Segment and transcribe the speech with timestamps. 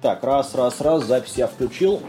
[0.00, 2.00] Так, раз, раз, раз, запись я включил.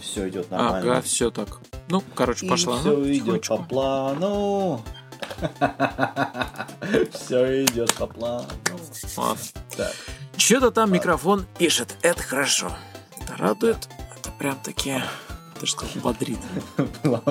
[0.00, 0.92] Все идет нормально.
[0.92, 1.60] Ага, все так.
[1.88, 2.78] Ну, короче, И пошла.
[2.78, 4.82] все ну, идет по плану.
[7.12, 8.46] Все идет по плану.
[10.36, 11.96] Че-то там микрофон пишет.
[12.02, 12.72] Это хорошо.
[13.20, 13.88] Это радует.
[14.18, 15.02] Это прям таки,
[15.60, 16.38] ты что, бодрит.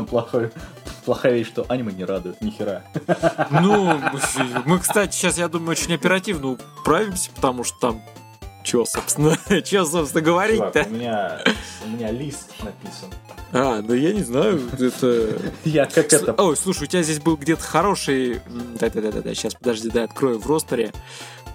[0.09, 0.51] Плохой,
[1.05, 2.83] плохая вещь, что аниме не радует, ни хера.
[3.49, 3.99] Ну,
[4.65, 8.01] мы, кстати, сейчас, я думаю, очень оперативно управимся, потому что там
[8.67, 10.85] Че, собственно, че, собственно, говорить-то?
[10.89, 11.41] У меня,
[11.85, 13.09] у меня лист написан.
[13.53, 15.39] А, ну я не знаю, это...
[15.63, 16.33] Я как это...
[16.33, 18.41] Ой, слушай, у тебя здесь был где-то хороший...
[18.45, 20.91] м, Да-да-да, сейчас, подожди, да, открою в ростере.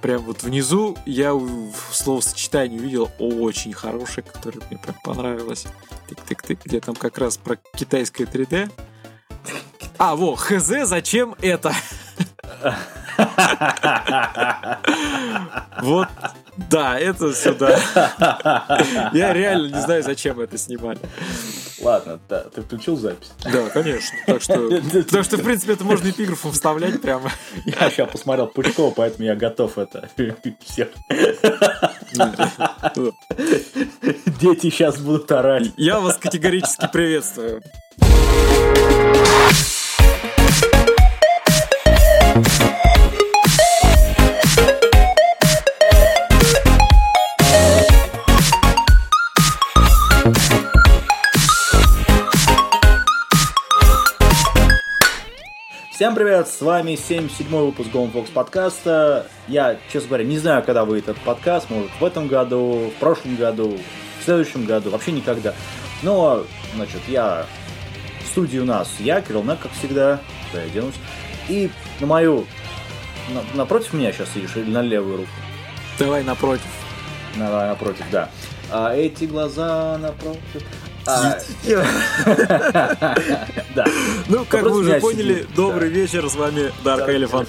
[0.00, 5.66] Прям вот внизу я в словосочетании увидел очень хорошее, которое мне прям понравилось.
[6.08, 8.70] Тык-тык-тык, где там как раз про китайское 3D.
[9.98, 11.74] А, во, хз, зачем это?
[15.80, 16.08] Вот,
[16.70, 17.78] да, это сюда.
[19.12, 21.00] Я реально не знаю, зачем это снимали.
[21.80, 23.32] Ладно, да, ты включил запись?
[23.44, 24.16] Да, конечно.
[24.26, 24.70] Так что,
[25.10, 27.30] так что в принципе, это можно эпиграфом вставлять прямо.
[27.64, 30.08] Я сейчас посмотрел Пучкова, поэтому я готов это
[30.64, 30.88] всех.
[34.40, 35.72] Дети сейчас будут орать.
[35.76, 37.62] Я вас категорически приветствую.
[56.02, 59.28] Всем привет, с вами 77 выпуск Golden Fox подкаста.
[59.46, 63.36] Я, честно говоря, не знаю, когда выйдет этот подкаст, может в этом году, в прошлом
[63.36, 63.78] году,
[64.20, 65.54] в следующем году, вообще никогда.
[66.02, 66.42] Но,
[66.74, 67.46] значит, я
[68.24, 70.18] в студии у нас, я, Кирилл Нек, как всегда,
[70.52, 70.96] да, я денусь.
[71.48, 71.70] И
[72.00, 72.46] на мою,
[73.28, 75.30] на- напротив меня сейчас сидишь или на левую руку?
[76.00, 76.66] Давай напротив.
[77.36, 78.28] На- напротив, да.
[78.72, 80.64] А эти глаза напротив.
[83.74, 83.86] Да.
[84.28, 87.48] Ну, как вы уже поняли, добрый вечер, с вами Dark Elephant.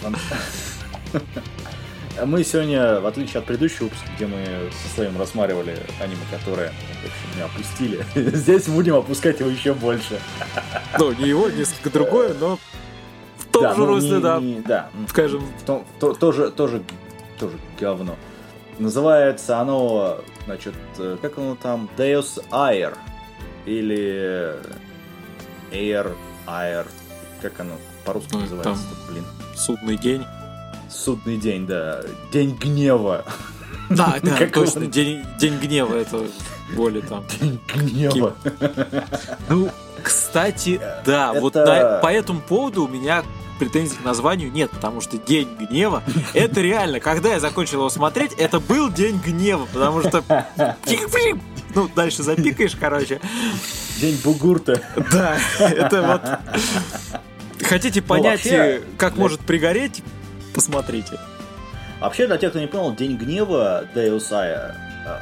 [2.26, 7.06] Мы сегодня, в отличие от предыдущего выпуска, где мы со своим рассматривали аниме, которое, в
[7.06, 8.06] общем, меня опустили,
[8.38, 10.20] здесь будем опускать его еще больше.
[11.00, 12.60] Ну, не его, несколько другое, но
[13.38, 14.90] в том же ну, русле, не- да, не- да.
[15.10, 15.44] скажем.
[15.60, 16.84] В том- то- тоже, тоже,
[17.40, 18.16] тоже говно.
[18.78, 22.96] Называется оно, значит, э, как оно там, Deus Air.
[23.66, 24.56] Или
[25.72, 26.14] Air,
[26.48, 26.86] Air.
[27.42, 27.74] Как оно
[28.06, 28.84] по-русски Ну, называется?
[28.84, 29.26] там- Блин.
[29.56, 30.24] Судный день.
[30.90, 32.02] Судный день, да.
[32.32, 33.26] День гнева.
[33.90, 36.26] Да, да, Как точно, он- день, день гнева, это
[36.76, 37.26] более там.
[37.40, 38.36] День гнева.
[39.50, 39.70] Ну,
[40.04, 43.24] кстати, да, Это- вот на- по этому поводу у меня
[43.60, 46.04] претензий к названию нет, потому что День гнева,
[46.34, 50.24] это реально, когда я закончил его смотреть, это был День гнева, потому что...
[51.76, 53.20] Ну, дальше запикаешь, короче.
[54.00, 54.82] День бугурта.
[55.12, 57.66] Да, это вот...
[57.68, 60.04] Хотите понять, вообще, э, как может пригореть,
[60.54, 61.18] посмотрите.
[62.02, 64.76] Вообще, для тех, кто не понял, День гнева Deus Air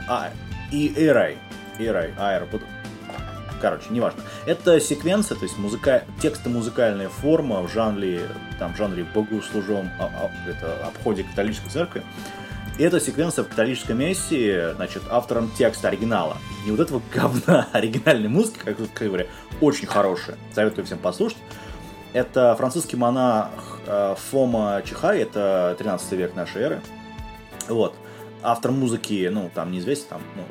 [0.07, 0.31] а,
[0.71, 1.37] и Эрай.
[1.77, 2.47] Эрай, Air.
[3.61, 4.23] Короче, неважно.
[4.47, 6.03] Это секвенция, то есть музыка...
[6.19, 8.27] тексто музыкальная форма в жанре,
[8.57, 12.01] там, в жанре богослужом, а- а- это, обходе католической церкви.
[12.79, 16.37] И эта секвенция в католической мессии, значит, автором текста оригинала.
[16.65, 19.27] Не вот этого говна оригинальной музыки, как тут говоря,
[19.61, 20.37] очень хорошая.
[20.55, 21.37] Советую всем послушать.
[22.13, 23.51] Это французский монах
[23.85, 26.81] э, Фома Чихай, это 13 век нашей эры.
[27.69, 27.93] Вот.
[28.41, 30.43] Автор музыки, ну, там неизвестен, там, ну,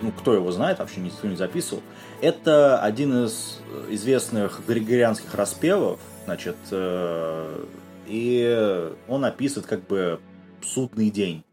[0.00, 1.82] ну, кто его знает, вообще никто не записывал.
[2.20, 7.64] Это один из э, известных григорианских распевов, значит, э,
[8.06, 10.20] и он описывает как бы
[10.62, 11.44] судный день.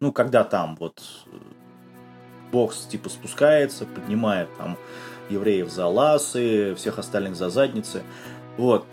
[0.00, 1.36] Ну, когда там вот э,
[2.50, 4.76] Бог типа спускается, поднимает там
[5.30, 8.02] евреев за ласы, всех остальных за задницы.
[8.56, 8.86] Вот.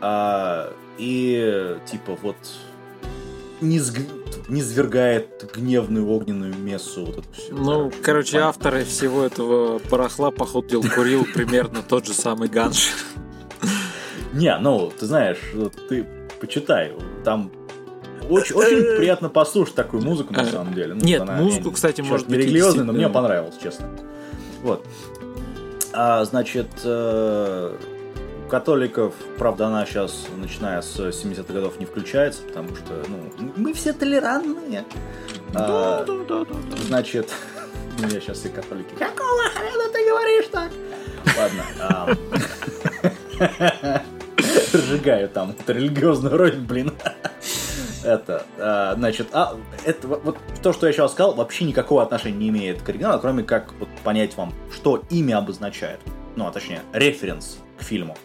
[0.00, 2.36] А, и типа вот
[3.60, 4.27] не, не
[4.62, 7.04] свергает гневную огненную мессу.
[7.06, 7.54] Вот это всё.
[7.54, 8.48] Ну, короче, понятно.
[8.48, 12.90] авторы всего этого барахла, походу, дел курил примерно тот же самый ганш.
[14.32, 15.38] Не, ну, ты знаешь,
[15.88, 16.06] ты
[16.40, 16.92] почитай.
[17.24, 17.50] Там
[18.28, 20.94] очень, очень приятно послушать такую музыку, на Э, самом деле.
[20.94, 23.88] Ну, нет, она, музыку, э, кстати, может не быть, религиозная, но мне понравилось, честно.
[24.62, 24.86] Вот.
[25.92, 27.76] А, значит, э,
[28.48, 33.92] католиков, правда, она сейчас, начиная с 70-х годов, не включается, потому что, ну, мы все
[33.92, 34.84] толерантные.
[35.54, 36.04] А,
[36.86, 37.32] Значит,
[37.98, 38.94] у меня сейчас все католики.
[38.98, 40.70] Какого хрена ты говоришь так?
[41.36, 41.64] Ладно.
[44.72, 46.92] Разжигаю там религиозную роль, блин.
[48.04, 52.48] Это, а, значит, а, это вот то, что я сейчас сказал, вообще никакого отношения не
[52.48, 56.00] имеет к оригиналу, кроме как вот, понять вам, что имя обозначает.
[56.36, 58.16] Ну, а точнее, референс к фильму.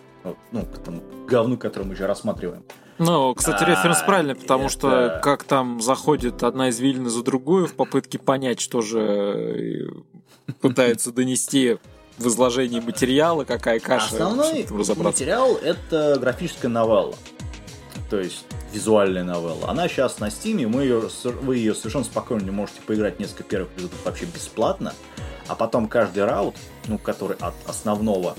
[0.52, 2.64] Ну, к тому говну, который мы еще рассматриваем.
[3.00, 4.72] Ну, кстати, референс а, правильный, потому это...
[4.72, 10.54] что как там заходит одна из извилина за другую в попытке понять, что же э,
[10.62, 11.78] пытается донести
[12.18, 14.14] в изложении материала, какая каша.
[14.14, 14.68] Основной
[14.98, 17.16] материал это графическая новелла.
[18.10, 19.70] То есть визуальная новелла.
[19.70, 21.10] Она сейчас на Steam е, мы ее,
[21.42, 24.94] вы ее совершенно спокойно можете поиграть несколько первых эпизодов вообще бесплатно,
[25.48, 26.56] а потом каждый route,
[26.88, 28.36] ну, который от основного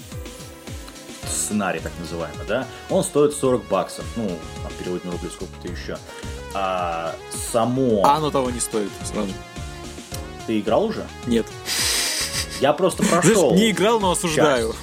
[1.29, 4.05] сценария, так называемый, да, он стоит 40 баксов.
[4.17, 4.29] Ну,
[4.63, 5.99] там переводить на рубли сколько-то еще.
[6.55, 7.15] А
[7.53, 8.03] само...
[8.05, 9.33] А оно того не стоит сразу.
[10.47, 11.05] Ты играл уже?
[11.27, 11.47] Нет.
[12.61, 13.55] Я просто прошел.
[13.55, 14.75] Не играл, но осуждаю.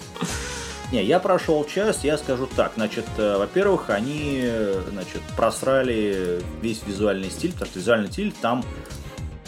[0.92, 4.44] Не, я прошел час, я скажу так, значит, э, во-первых, они,
[4.90, 8.66] значит, просрали весь визуальный стиль, потому что визуальный стиль там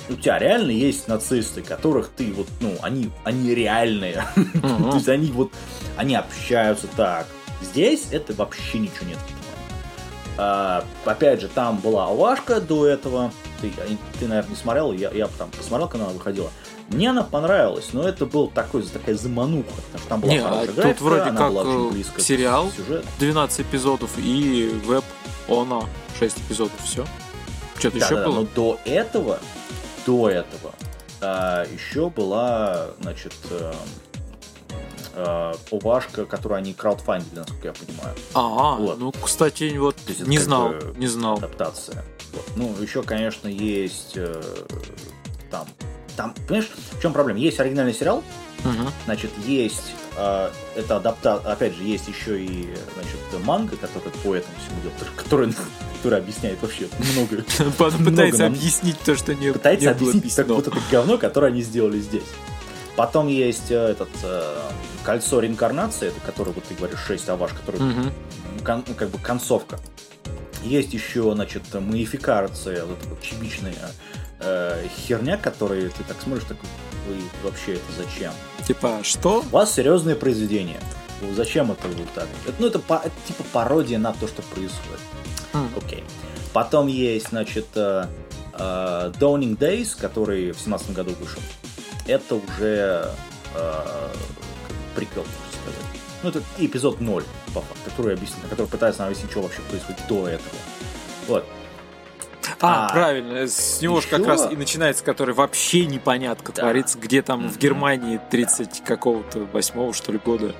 [0.09, 4.25] у тебя реально есть нацисты, которых ты вот, ну, они, они реальные.
[4.61, 5.51] То есть они вот,
[5.97, 7.25] они общаются так.
[7.61, 9.19] Здесь это вообще ничего нет.
[10.37, 13.31] А, опять же, там была Овашка до этого.
[13.61, 13.71] Ты,
[14.19, 16.49] ты наверное, не смотрел, я, я там посмотрел, когда она выходила.
[16.89, 20.65] Мне она понравилась, но это был такой, такая замануха, потому что там была Не, а
[20.65, 23.05] графика, тут вроде как была очень э, близко сериал, сюжет.
[23.19, 25.03] 12 эпизодов и веб
[25.47, 25.81] она
[26.19, 27.05] 6 эпизодов, все.
[27.79, 28.35] Что-то да, еще да, было?
[28.41, 29.39] но до этого,
[30.05, 30.73] до этого
[31.21, 33.73] а, еще была, значит, а,
[35.15, 38.15] а, ОВАшка, которую они краудфандили, насколько я понимаю.
[38.33, 38.99] А, вот.
[38.99, 39.95] ну, кстати, вот
[40.25, 41.37] не знал, не знал.
[41.37, 42.03] Адаптация.
[42.33, 42.45] Вот.
[42.55, 44.41] Ну, еще, конечно, есть э,
[45.51, 45.67] там
[46.15, 47.39] там, понимаешь, в чем проблема?
[47.39, 48.23] Есть оригинальный сериал,
[48.63, 48.89] uh-huh.
[49.05, 54.55] значит, есть э, это адаптация, опять же, есть еще и, значит, манга, который по этому
[54.59, 55.53] всему идет, который,
[55.97, 57.43] который объясняет вообще много.
[58.05, 62.23] Пытается объяснить то, что не Пытается объяснить так, вот это говно, которое они сделали здесь.
[62.95, 64.43] Потом есть э, этот э,
[65.03, 68.11] кольцо реинкарнации, это который, вот ты говоришь, 6 аваш, который
[68.63, 69.79] кон, как бы концовка.
[70.63, 73.75] Есть еще, значит, маификация, вот эта вот чебичная
[74.43, 76.57] э, херня, которую ты так смотришь, так
[77.07, 78.33] вы вообще это зачем?
[78.67, 79.39] Типа, что?
[79.39, 80.79] У вас серьезные произведения.
[81.35, 82.27] Зачем это вот так?
[82.45, 84.99] Это, ну, это, по, это типа пародия на то, что происходит.
[85.53, 85.69] Mm.
[85.77, 85.99] Окей.
[85.99, 86.03] Okay.
[86.53, 88.05] Потом есть, значит, э,
[88.53, 91.41] э, Dawning Days, который в 17 году вышел.
[92.05, 93.09] Это уже
[93.55, 94.09] э,
[94.95, 96.01] прикол, можно сказать.
[96.21, 97.23] Ну, это эпизод 0,
[97.53, 100.55] по факту, который объясняет, который пытается нам объяснить, что вообще происходит до этого.
[101.27, 101.45] Вот.
[102.65, 106.61] А, а правильно, с него же как раз и начинается, который вообще непонятно да.
[106.61, 107.49] творится, где там mm-hmm.
[107.49, 108.85] в Германии 30 да.
[108.85, 110.55] какого-то восьмого, что ли, года.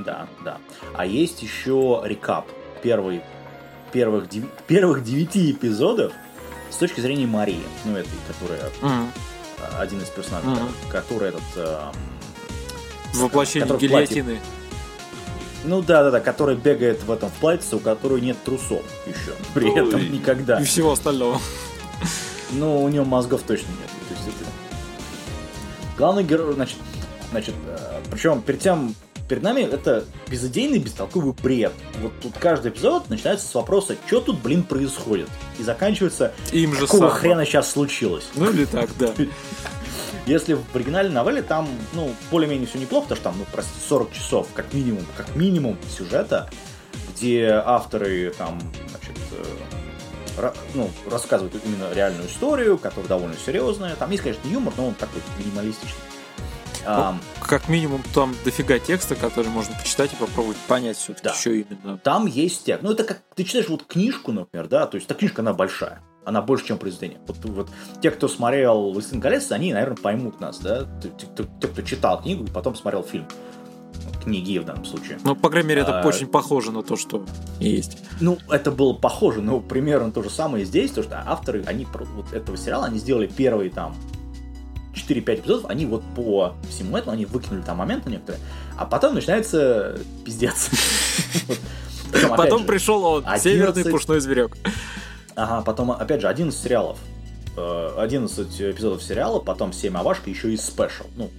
[0.00, 0.58] Да, да.
[0.94, 2.48] А есть еще рекап
[2.82, 3.22] первый,
[3.92, 6.12] первых, деви, первых девяти эпизодов
[6.68, 9.78] с точки зрения Марии, ну, этой, которая mm-hmm.
[9.78, 10.90] один из персонажей, mm-hmm.
[10.90, 11.42] который этот...
[11.54, 11.92] Э,
[13.14, 14.24] Воплощение гильотины.
[14.24, 14.57] Платье,
[15.64, 19.32] ну да, да, да, который бегает в этом платьице, у которой нет трусов еще.
[19.54, 20.60] При ну, этом никогда.
[20.60, 21.40] И всего остального.
[22.52, 23.90] Ну, у него мозгов точно нет.
[24.08, 24.50] То есть это...
[25.96, 26.78] Главный герой, значит,
[27.30, 28.94] значит, э, причем перед тем,
[29.28, 31.72] перед нами это безыдейный, бестолковый бред.
[32.00, 35.28] Вот тут каждый эпизод начинается с вопроса, что тут, блин, происходит.
[35.58, 37.18] И заканчивается, Им же какого сам.
[37.18, 38.28] хрена сейчас случилось.
[38.36, 39.12] Ну или так, да.
[40.28, 44.12] Если в оригинальной новелле там, ну, более-менее все неплохо, потому что там, ну, прости, 40
[44.12, 46.50] часов, как минимум, как минимум сюжета,
[47.14, 48.60] где авторы там,
[48.90, 49.16] значит,
[50.36, 53.96] э, ну, рассказывают именно реальную историю, которая довольно серьезная.
[53.96, 55.94] Там есть, конечно, юмор, но он такой минималистичный.
[56.86, 61.34] Ну, как минимум там дофига текста, который можно почитать и попробовать понять все-таки, да.
[61.34, 61.96] что именно.
[61.98, 62.82] Там есть текст.
[62.82, 66.02] Ну, это как ты читаешь вот книжку, например, да, то есть эта книжка, она большая
[66.28, 67.18] она больше, чем произведение.
[67.26, 67.68] Вот, вот
[68.02, 70.86] те, кто смотрел «Властелин колец», они, наверное, поймут нас, да?
[71.02, 73.26] Те, те, кто читал книгу и потом смотрел фильм.
[74.22, 75.18] Книги в данном случае.
[75.24, 77.24] Ну, по крайней мере, это а, очень похоже на то, что
[77.60, 77.98] есть.
[78.20, 82.32] Ну, это было похоже, но примерно то же самое здесь, то что авторы, они вот
[82.32, 83.96] этого сериала, они сделали первые там
[84.94, 88.42] 4-5 эпизодов, они вот по всему этому, они выкинули там моменты некоторые,
[88.76, 90.70] а потом начинается пиздец.
[92.36, 94.56] Потом пришел он, северный пушной зверек.
[95.38, 96.98] Ага, потом, опять же, 11 сериалов.
[97.56, 101.04] 11 э, эпизодов сериала, потом 7 OVA шка, еще и спешл.
[101.16, 101.30] Ну,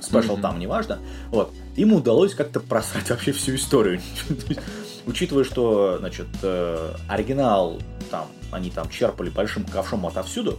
[0.00, 0.40] спешл mm-hmm.
[0.40, 1.00] там, неважно.
[1.30, 1.52] Вот.
[1.74, 4.00] Им удалось как-то просрать вообще всю историю.
[5.06, 7.80] Учитывая, что, значит, э, оригинал,
[8.12, 10.56] там, они там черпали большим ковшом отовсюду,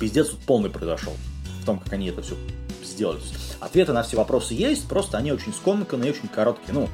[0.00, 1.12] пиздец тут полный произошел
[1.60, 2.36] в том, как они это все
[2.82, 3.20] сделали.
[3.60, 6.72] Ответы на все вопросы есть, просто они очень скомканные и очень короткие.
[6.72, 6.88] Ну,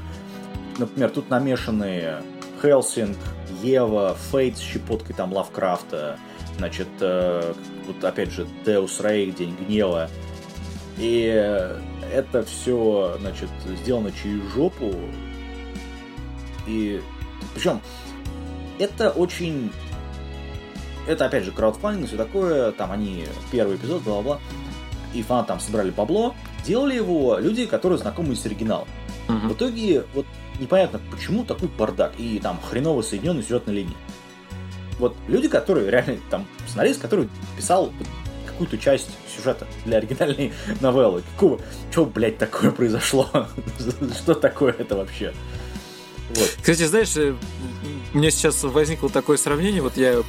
[0.76, 2.23] например, тут намешанные
[2.61, 3.17] Хелсинг,
[3.62, 6.19] Ева, Фейт с щепоткой там Лавкрафта,
[6.59, 7.55] значит, э,
[7.87, 10.09] вот опять же, Deus Rey, День гнева.
[10.99, 11.25] И
[12.12, 13.49] это все, значит,
[13.83, 14.95] сделано через жопу.
[16.67, 17.00] И
[17.55, 17.81] причем
[18.79, 19.73] это очень...
[21.07, 22.73] Это, опять же, краудфандинг, все такое.
[22.73, 24.40] Там они первый эпизод, бла-бла-бла.
[25.14, 26.35] И фанаты там собрали бабло.
[26.64, 28.87] Делали его люди, которые знакомы с оригиналом.
[29.29, 29.49] Мгм.
[29.49, 30.26] В итоге, вот
[30.61, 33.97] непонятно, почему такой бардак и там хреново соединенный сюжетной линии.
[34.99, 37.93] Вот люди, которые реально, там, сценарист, который писал
[38.47, 41.23] какую-то часть сюжета для оригинальной новеллы.
[41.35, 43.29] Какого, что, блядь, такое произошло?
[44.23, 45.33] Что такое это вообще?
[46.35, 46.57] Вот.
[46.59, 47.35] Кстати, знаешь, э,
[48.12, 50.23] меня сейчас возникло такое сравнение, вот я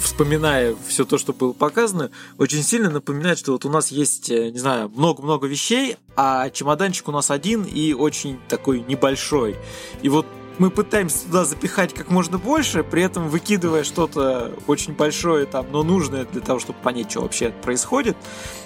[0.00, 4.50] вспоминая все то, что было показано, очень сильно напоминает, что вот у нас есть, э,
[4.50, 9.56] не знаю, много-много вещей, а чемоданчик у нас один и очень такой небольшой.
[10.02, 10.26] И вот
[10.58, 15.82] мы пытаемся туда запихать как можно больше, при этом выкидывая что-то очень большое, там, но
[15.82, 18.16] нужное для того, чтобы понять, что вообще происходит.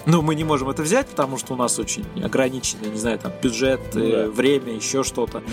[0.05, 3.31] Но мы не можем это взять, потому что у нас очень ограниченный, не знаю, там,
[3.41, 4.31] бюджет, Ну э, да.
[4.31, 5.43] время, еще что-то.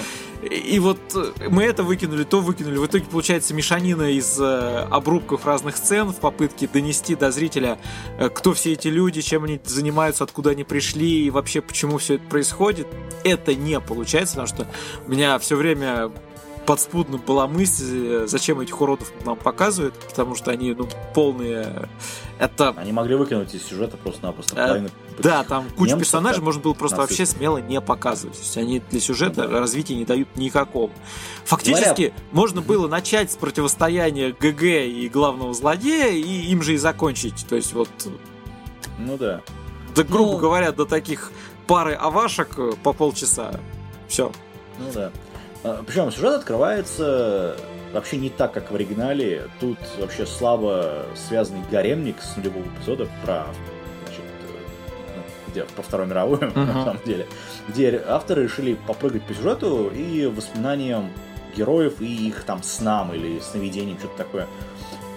[0.43, 2.79] И вот э, мы это выкинули, то выкинули.
[2.79, 7.79] В итоге получается мешанина из э, обрубков разных сцен в попытке донести до зрителя,
[8.35, 12.25] кто все эти люди, чем они занимаются, откуда они пришли и вообще почему все это
[12.25, 12.87] происходит.
[13.25, 14.67] Это не получается, потому что
[15.07, 16.11] у меня все время
[16.67, 21.89] подспудно была мысль, э, зачем этих уродов нам показывают, потому что они ну, полные...
[22.39, 24.89] Это Они могли выкинуть из сюжета просто-напросто Э,
[25.19, 27.19] да, там куча немцев, персонажей можно было просто нацистов.
[27.19, 28.37] вообще смело не показывать.
[28.37, 29.61] То есть они для сюжета да.
[29.61, 30.91] развития не дают никакого.
[31.45, 37.47] Фактически можно было начать с противостояния ГГ и главного злодея, и им же и закончить.
[37.49, 37.89] То есть вот,
[38.99, 39.43] Ну да.
[39.95, 40.39] да, грубо Ну.
[40.39, 41.33] говоря, до таких
[41.67, 43.61] пары авашек э, по полчаса.
[44.09, 44.33] Все.
[44.79, 45.13] Ну да.
[45.63, 47.57] Причем сюжет открывается
[47.93, 49.49] вообще не так, как в оригинале.
[49.61, 53.47] Тут вообще слабо связанный гаремник с нулевого эпизода про
[54.05, 56.85] значит, э, где, про Вторую мировую, на Мгм.
[56.85, 57.27] самом деле.
[57.69, 61.11] Где авторы решили попрыгать по сюжету и воспоминаниям
[61.57, 64.47] героев и их там снам или сновидениям, что-то такое.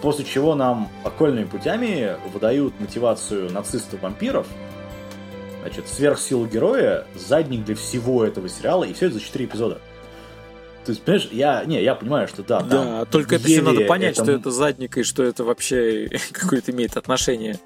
[0.02, 4.46] После чего нам окольными путями выдают мотивацию нацистов-вампиров,
[5.62, 9.80] значит, сверхсилу героя, задник для всего этого сериала, и все это за 4 эпизода.
[10.86, 14.16] То есть, понимаешь, я, не, я понимаю, что да, Да, только это все надо понять,
[14.16, 17.60] это что это задник и что это вообще какое-то имеет отношение.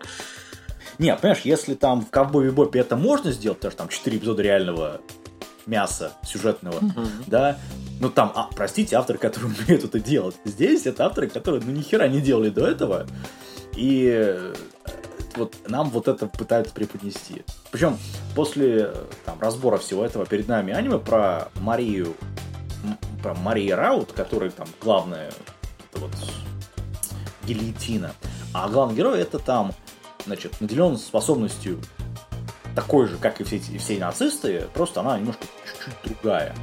[1.00, 4.41] Не, понимаешь, если там в Ковбой Бибопе это можно сделать, потому что там 4 эпизода
[4.41, 5.01] реального
[5.65, 6.79] мяса сюжетного,
[7.27, 7.57] да,
[8.00, 10.36] ну там, а, простите, авторы, которые умеют это делать.
[10.45, 13.07] Здесь это авторы, которые ну ни хера не делали до этого,
[13.75, 14.53] и э,
[15.36, 17.43] вот нам вот это пытаются преподнести.
[17.71, 17.97] Причем
[18.36, 18.95] после э,
[19.25, 22.15] там, разбора всего этого перед нами аниме про Марию,
[22.88, 25.32] м, про Марию Раут, которая там главная,
[25.94, 26.12] вот
[27.46, 28.13] гильотина,
[28.53, 29.74] а главный герой это там,
[30.25, 31.79] значит, наделен способностью
[32.75, 36.56] такой же, как и все, эти- все нацисты, просто она немножко чуть-чуть другая.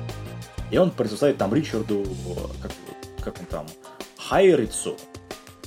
[0.71, 2.73] И он противостоит там Ричарду, э, как,
[3.25, 3.66] как он там,
[4.19, 4.97] Хайрицу,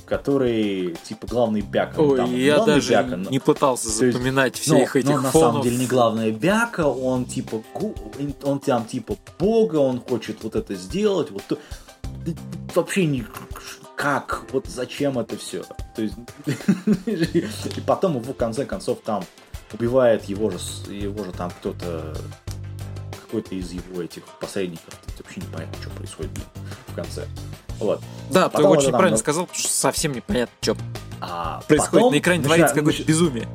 [0.08, 1.94] который типа главный бяка.
[1.98, 5.08] Ну, Ой, там, я даже бяка, но- не пытался То есть, запоминать но- всех этих
[5.10, 5.50] но на фонов.
[5.50, 7.62] самом деле не главная бяка, он типа
[8.42, 11.58] он там типа бога, он хочет вот это сделать, вот то-
[12.74, 13.24] вообще не
[13.96, 15.64] как, вот зачем это все,
[15.96, 16.14] то есть
[17.06, 19.24] и потом его в конце концов там
[19.72, 20.58] убивает его же
[20.90, 22.16] его же там кто-то
[23.24, 26.30] какой-то из его этих посредников, вообще непонятно, что происходит
[26.86, 27.26] в конце.
[27.78, 28.00] Вот.
[28.30, 30.76] Да, ты Потом очень это там, правильно ну, сказал, потому что совсем непонятно, что
[31.20, 31.92] А происходит.
[31.92, 33.48] потом На экране творится какое-то безумие.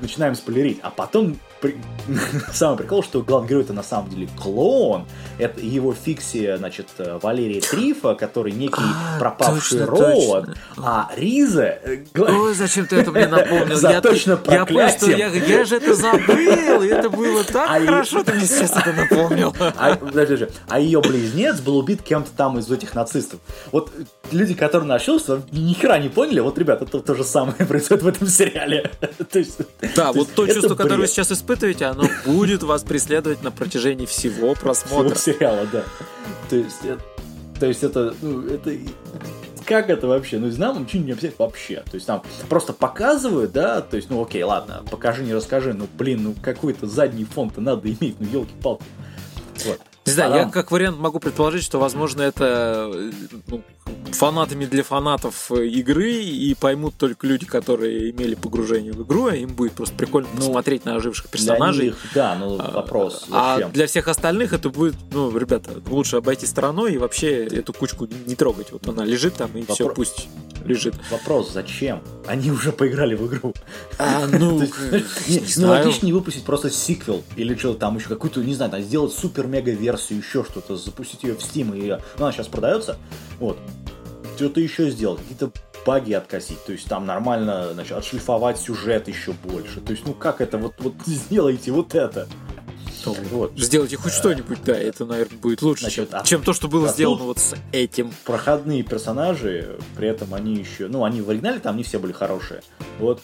[0.00, 0.78] Начинаем спойлерить.
[0.82, 1.76] А потом при-
[2.52, 5.06] самый прикол, что главный герой это на самом деле клоун.
[5.38, 10.54] Это его фиксия, значит, э, Валерия Трифа, который некий А, пропавший точно.
[10.78, 11.64] А Риза...
[11.84, 13.76] э, Ой, зачем ты это мне напомнил?
[13.80, 15.44] За я, точно я просто, я, проклятием.
[15.48, 18.92] я же это забыл, и это было так А и- хорошо, ты мне сейчас это
[18.92, 19.54] напомнил.
[19.76, 20.46] А, подожди, подожди.
[20.68, 23.40] а ее близнец был убит кем-то там из этих нацистов.
[23.72, 24.02] Вот э,
[24.32, 26.40] люди, которые начнутся, ни хера не поняли.
[26.40, 28.90] Вот, ребята, это то же самое происходит в этом сериале.
[29.30, 29.60] То есть-
[29.96, 34.30] Да, вот то чувство, которое вы сейчас испытываете, оно будет вас преследовать на протяжении всего
[34.30, 35.16] всего просмотра.
[35.16, 35.84] сериала, да.
[36.48, 36.82] То есть,
[37.58, 38.76] то есть это, ну, это
[39.64, 40.38] как это вообще?
[40.38, 41.82] Ну, нам ничего не объясняют вообще.
[41.88, 45.86] То есть там просто показывают, да, то есть, ну окей, ладно, покажи, не расскажи, ну
[45.96, 48.84] блин, ну какой-то задний фон-то надо иметь, ну елки-палки.
[49.64, 49.80] Вот.
[50.06, 53.10] Не знаю, А я как вариант могу предположить, что, возможно, это э,
[53.48, 53.62] ну,
[54.12, 59.36] фанатами для фанатов э, игры, и поймут только люди, которые имели погружение в игру, а
[59.36, 61.86] им будет просто прикольно ну, посмотреть на оживших персонажей.
[61.86, 63.26] Них, да, ну вопрос.
[63.30, 63.72] А зачем?
[63.72, 68.34] для всех остальных это будет, ну, ребята, лучше обойти стороной и вообще эту кучку не
[68.34, 68.72] трогать.
[68.72, 69.74] Вот она лежит там, и Вопро...
[69.74, 70.28] все, пусть
[70.64, 70.94] лежит.
[71.10, 72.02] Вопрос, зачем?
[72.26, 73.54] Они уже поиграли в игру.
[73.98, 74.60] А, ну,
[75.56, 80.44] ну, не выпустить просто сиквел или что-то там еще какую-то, не знаю, сделать супер-мега-версию, еще
[80.44, 82.96] что-то, запустить ее в Steam, и ну, она сейчас продается,
[83.38, 83.58] вот,
[84.36, 85.52] что-то еще сделать, какие-то
[85.86, 90.40] баги откосить, то есть там нормально, значит, отшлифовать сюжет еще больше, то есть, ну как
[90.40, 92.28] это, вот, вот сделайте вот это.
[93.30, 93.52] Вот.
[93.56, 96.90] Сделайте хоть что-нибудь, да, это, наверное, будет лучше, Значит, чем, а, чем то, что было
[96.90, 98.12] а сделано вот с этим.
[98.26, 102.62] Проходные персонажи, при этом они еще, ну, они в оригинале там не все были хорошие,
[102.98, 103.22] вот,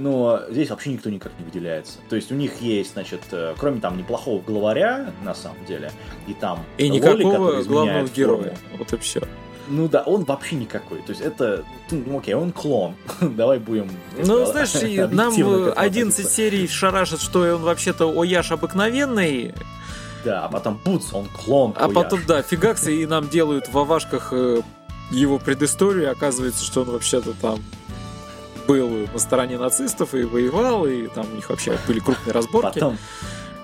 [0.00, 1.98] но здесь вообще никто никак не выделяется.
[2.08, 5.92] То есть у них есть, значит, э, кроме там неплохого главаря, на самом деле,
[6.26, 8.56] и там и Лоли, никакого главного героя.
[8.78, 9.20] Вот и все.
[9.68, 10.98] Ну да, он вообще никакой.
[11.02, 12.94] То есть это, ну окей, он клон.
[13.20, 13.90] Давай будем...
[14.16, 14.72] Ну, знаешь,
[15.12, 15.34] нам
[15.76, 19.54] 11 серий шарашат, что он вообще-то Ояш обыкновенный.
[20.24, 24.32] Да, а потом Бутс, он клон А потом, да, фигаксы, и нам делают в авашках
[24.32, 24.60] э,
[25.10, 27.60] его предысторию, оказывается, что он вообще-то там
[28.78, 32.74] был на стороне нацистов и воевал, и там у них вообще были крупные разборки.
[32.74, 32.98] Потом,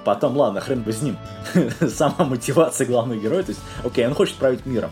[0.04, 1.16] потом ладно, хрен бы с ним.
[1.88, 4.90] Сама мотивация главного героя, то есть, окей, он хочет править миром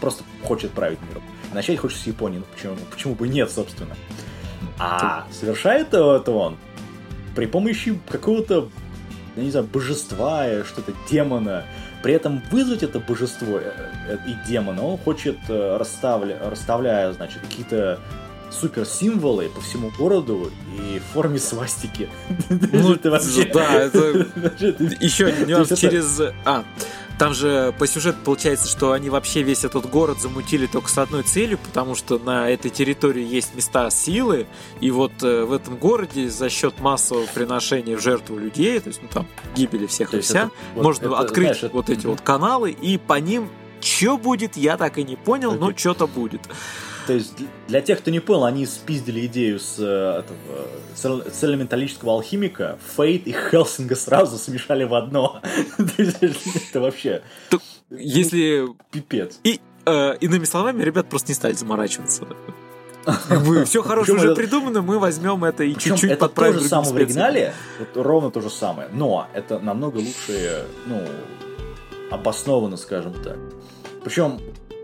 [0.00, 1.22] просто хочет править миром.
[1.52, 3.96] Начать хочет с Японии, ну почему, почему бы нет, собственно.
[4.78, 6.56] А совершает это он
[7.34, 8.68] при помощи какого-то,
[9.36, 11.64] я не знаю, божества, что-то демона.
[12.02, 13.72] При этом вызвать это божество э,
[14.08, 17.98] э, и демона он хочет, э, расставля, расставляя, значит, какие-то
[18.50, 22.08] суперсимволы по всему городу и в форме свастики.
[22.50, 23.44] Ну, это вообще...
[23.52, 24.26] Да, это
[25.00, 26.20] еще один нюанс через...
[26.44, 26.64] А,
[27.18, 31.24] там же по сюжету получается, что они вообще весь этот город замутили только с одной
[31.24, 34.46] целью, потому что на этой территории есть места силы,
[34.80, 39.02] и вот э, в этом городе за счет массового приношения в жертву людей, то есть
[39.02, 39.26] ну там
[39.56, 42.98] гибели всех то и вся, это, можно вот, открыть знаешь, вот эти вот каналы, и
[42.98, 43.50] по ним
[43.80, 45.58] что будет, я так и не понял, okay.
[45.58, 46.42] но что-то будет.
[47.08, 47.32] То есть
[47.68, 53.26] для тех, кто не понял, они спиздили идею с, э, этого, с элементалического алхимика, Фейт
[53.26, 55.40] и Хелсинга сразу смешали в одно.
[55.78, 57.22] Это вообще...
[57.88, 58.68] Если...
[58.90, 59.40] Пипец.
[59.42, 62.28] И э, иными словами, ребят просто не стали заморачиваться.
[63.30, 66.56] Вы, все хорошее уже придумано, мы возьмем это и чуть-чуть подправим.
[66.56, 70.66] Это то же самое в оригинале, вот ровно то же самое, но это намного лучше,
[70.84, 71.02] ну,
[72.10, 73.38] обоснованно, скажем так.
[74.04, 74.38] Причем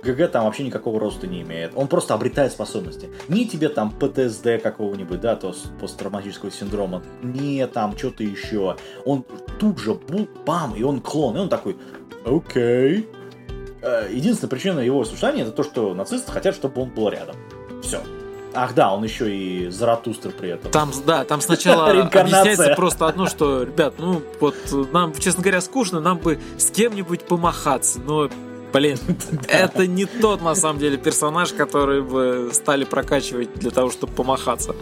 [0.05, 1.73] ГГ там вообще никакого роста не имеет.
[1.75, 3.09] Он просто обретает способности.
[3.29, 8.77] Не тебе там ПТСД какого-нибудь, да, то посттравматического синдрома, не там что-то еще.
[9.05, 9.25] Он
[9.59, 9.99] тут же
[10.47, 11.77] бам, и он клон, и он такой,
[12.25, 13.09] окей.
[13.83, 17.37] Э, единственная причина его существования это то, что нацисты хотят, чтобы он был рядом.
[17.83, 18.01] Все.
[18.55, 20.71] Ах да, он еще и Заратустр при этом.
[20.71, 24.55] Там, да, там сначала объясняется просто одно, что, ребят, ну вот
[24.93, 28.31] нам, честно говоря, скучно, нам бы с кем-нибудь помахаться, но
[28.75, 28.99] Блин,
[29.49, 34.75] это не тот, на самом деле, персонаж, который бы стали прокачивать для того, чтобы помахаться.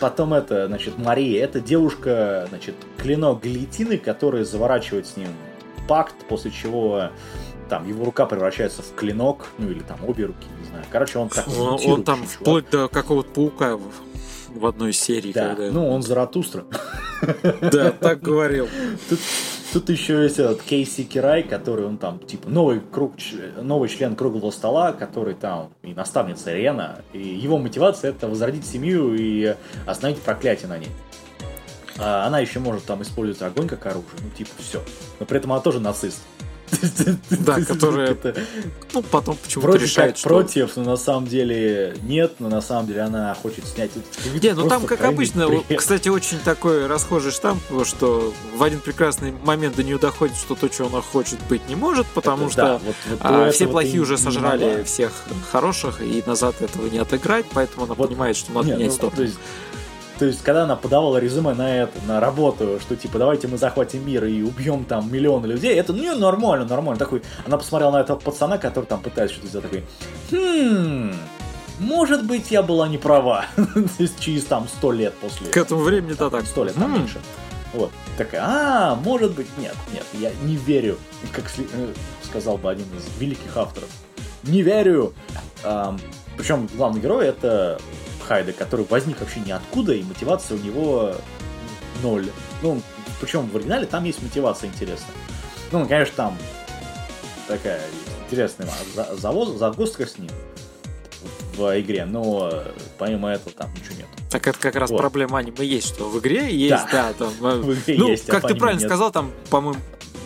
[0.00, 5.28] Потом это, значит, Мария, это девушка, значит, клинок Галетины, который заворачивает с ним
[5.86, 7.10] пакт, после чего
[7.68, 10.84] там его рука превращается в клинок, ну или там обе руки, не знаю.
[10.90, 12.30] Короче, он так Он, он там чувак.
[12.30, 13.78] вплоть до какого-то паука
[14.48, 15.32] в одной серии.
[15.32, 15.70] Да, когда...
[15.70, 16.64] ну он Заратустра.
[17.60, 18.68] Да, так говорил.
[19.08, 19.20] Тут,
[19.72, 23.14] тут еще есть этот Кейси Кирай, который он там, типа, новый, круг,
[23.56, 29.14] новый член круглого стола, который там и наставница Рена, и его мотивация это возродить семью
[29.14, 29.56] и
[29.86, 30.90] остановить проклятие на ней.
[31.98, 34.82] А она еще может там использовать огонь как оружие, ну типа все.
[35.18, 36.22] Но при этом она тоже нацист.
[37.30, 38.16] Да, которые,
[38.94, 40.28] ну, потом почему-то решает, что...
[40.28, 43.90] против, но на самом деле нет, но на самом деле она хочет снять...
[44.40, 49.76] Не, ну там, как обычно, кстати, очень такой расхожий штамп, что в один прекрасный момент
[49.76, 52.80] до нее доходит, что то, что она хочет быть, не может, потому что
[53.20, 55.12] а, все плохие уже сожрали всех
[55.50, 59.28] хороших, и назад этого не отыграть, поэтому она понимает, что надо менять ну, сторону.
[60.22, 64.06] То есть, когда она подавала резюме на это, на работу, что типа давайте мы захватим
[64.06, 66.96] мир и убьем там миллионы людей, это ну нормально, нормально.
[66.96, 69.84] Такой, она посмотрела на этого пацана, который там пытается что-то сделать, такой,
[70.30, 71.12] хм,
[71.80, 73.46] может быть, я была не права.
[74.20, 75.48] Через там сто лет после.
[75.48, 76.46] К этому времени то так.
[76.46, 77.18] Сто лет, там меньше.
[77.74, 77.90] Вот.
[78.16, 80.98] Такая, а, может быть, нет, нет, я не верю,
[81.32, 83.88] как э, сказал бы один из великих авторов.
[84.44, 85.14] Не верю.
[86.36, 87.80] Причем главный герой это
[88.22, 91.14] Хайда, который возник вообще ниоткуда, и мотивация у него
[92.02, 92.28] ноль.
[92.62, 92.80] Ну,
[93.20, 95.14] причем в оригинале там есть мотивация интересная.
[95.70, 96.38] Ну, конечно, там
[97.48, 97.80] такая
[98.26, 100.30] интересная за- завоз- загвоздка с ним
[101.56, 102.64] в игре, но
[102.98, 104.06] помимо этого там ничего нет.
[104.30, 104.96] Так это как раз Вот.
[104.98, 107.28] проблема аниме есть, что в игре есть, да, там.
[107.42, 108.88] э, В игре ну, есть, а как по ты правильно нет.
[108.88, 109.78] сказал, там, по-моему,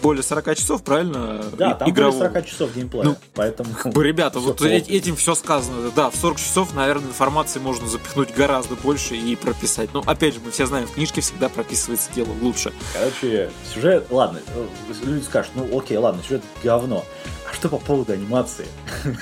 [0.07, 1.45] более 40 часов, правильно?
[1.59, 2.17] Да, там игрового.
[2.19, 3.71] более 40 часов геймплея, Ну, поэтому...
[4.03, 4.73] Ребята, вот плохо.
[4.73, 5.91] этим все сказано.
[5.97, 9.91] Да, в 40 часов, наверное, информации можно запихнуть гораздо больше и прописать.
[9.93, 12.73] Ну, опять же, мы все знаем, в книжке всегда прописывается дело лучше.
[12.93, 14.07] Короче, сюжет...
[14.11, 14.67] Ладно, э,
[15.05, 17.05] люди скажут, ну окей, ладно, сюжет говно.
[17.49, 18.67] А что по поводу анимации?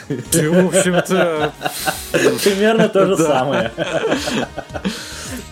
[0.08, 1.52] В общем-то,
[2.42, 3.72] Примерно то же самое.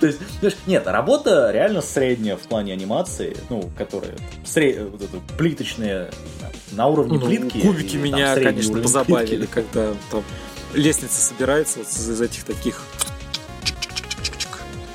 [0.01, 0.19] То есть,
[0.67, 4.13] нет, работа реально средняя в плане анимации, ну, которая
[4.45, 6.11] сре- вот это, плиточные
[6.73, 7.61] на уровне ну, плитки.
[7.61, 9.53] кубики и там меня, средний конечно, позабавили, плитки.
[9.53, 10.25] когда там
[10.75, 12.83] лестница собирается вот из этих таких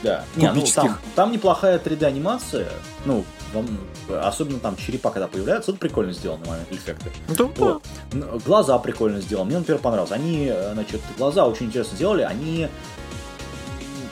[0.04, 0.26] Да.
[0.36, 2.68] Не, ну, там, там неплохая 3D-анимация,
[3.06, 3.24] ну,
[4.22, 7.12] особенно там черепа, когда появляются, это прикольно сделано, момент эффекты.
[7.28, 7.80] Ну, да,
[8.14, 8.44] Вот.
[8.44, 9.50] Глаза прикольно сделаны.
[9.50, 10.12] Мне, например, понравилось.
[10.12, 12.24] Они, э, значит, глаза очень интересно сделали.
[12.24, 12.68] Они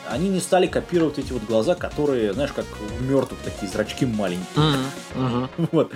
[0.08, 2.66] они не стали копировать эти вот глаза, которые, знаешь, как
[3.00, 4.46] у мертвых такие зрачки маленькие.
[4.56, 5.50] Мгм, мгм.
[5.72, 5.92] Вот.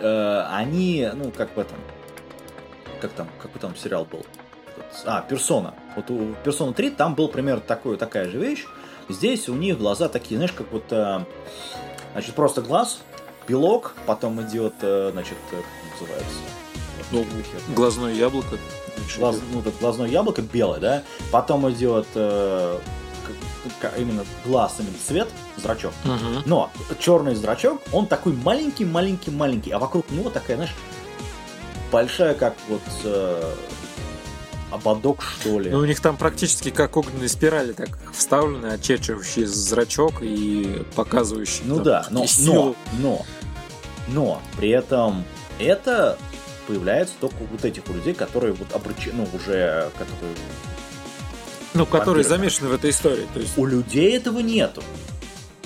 [0.00, 1.76] Э, Они, ну, как в этом,
[3.00, 4.24] как там, какой там сериал был?
[5.04, 5.74] А, Персона.
[5.96, 8.64] Вот у Персона 3 там был примерно такой, такая же вещь.
[9.08, 11.20] Здесь у них глаза такие, знаешь, как вот, э,
[12.16, 13.00] значит, просто глаз,
[13.46, 16.38] белок, потом идет, э, значит, э, как называется?
[17.12, 17.26] Ну,
[17.74, 18.56] глазное яблоко.
[19.18, 22.78] Глаз- ну, это глазное яблоко белое, да, потом идет э,
[23.98, 25.92] именно глаз, именно цвет, зрачок.
[26.04, 26.42] Мгм.
[26.46, 30.74] Но черный зрачок, он такой маленький-маленький-маленький, а вокруг него такая, знаешь,
[31.92, 33.54] большая, как вот э,
[34.70, 35.70] ободок, что ли.
[35.70, 41.76] Ну, у них там практически как огненные спирали так вставлены, очерчивающие зрачок и показывающие Ну
[41.76, 42.76] там, да, но, силу.
[42.98, 43.26] но, но,
[44.08, 45.24] но, при этом
[45.58, 46.18] это
[46.66, 50.34] появляется только у вот этих у людей, которые вот обречены, ну, уже, которые...
[51.74, 52.28] Ну, которые вампиры.
[52.28, 53.26] замешаны в этой истории.
[53.34, 54.82] То есть, У людей этого нету.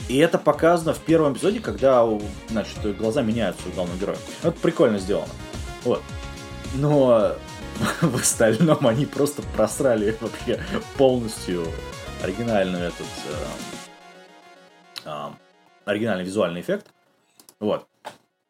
[0.08, 2.04] И это показано в первом эпизоде, когда,
[2.48, 4.18] значит, глаза меняются у главного героя.
[4.42, 5.32] Это прикольно сделано.
[5.84, 6.02] Вот.
[6.74, 7.36] Но
[8.00, 10.62] в остальном они просто просрали вообще
[10.96, 11.66] полностью
[12.22, 13.34] оригинальный этот э,
[15.04, 15.34] а,
[15.84, 16.86] оригинальный визуальный эффект.
[17.58, 17.86] Вот.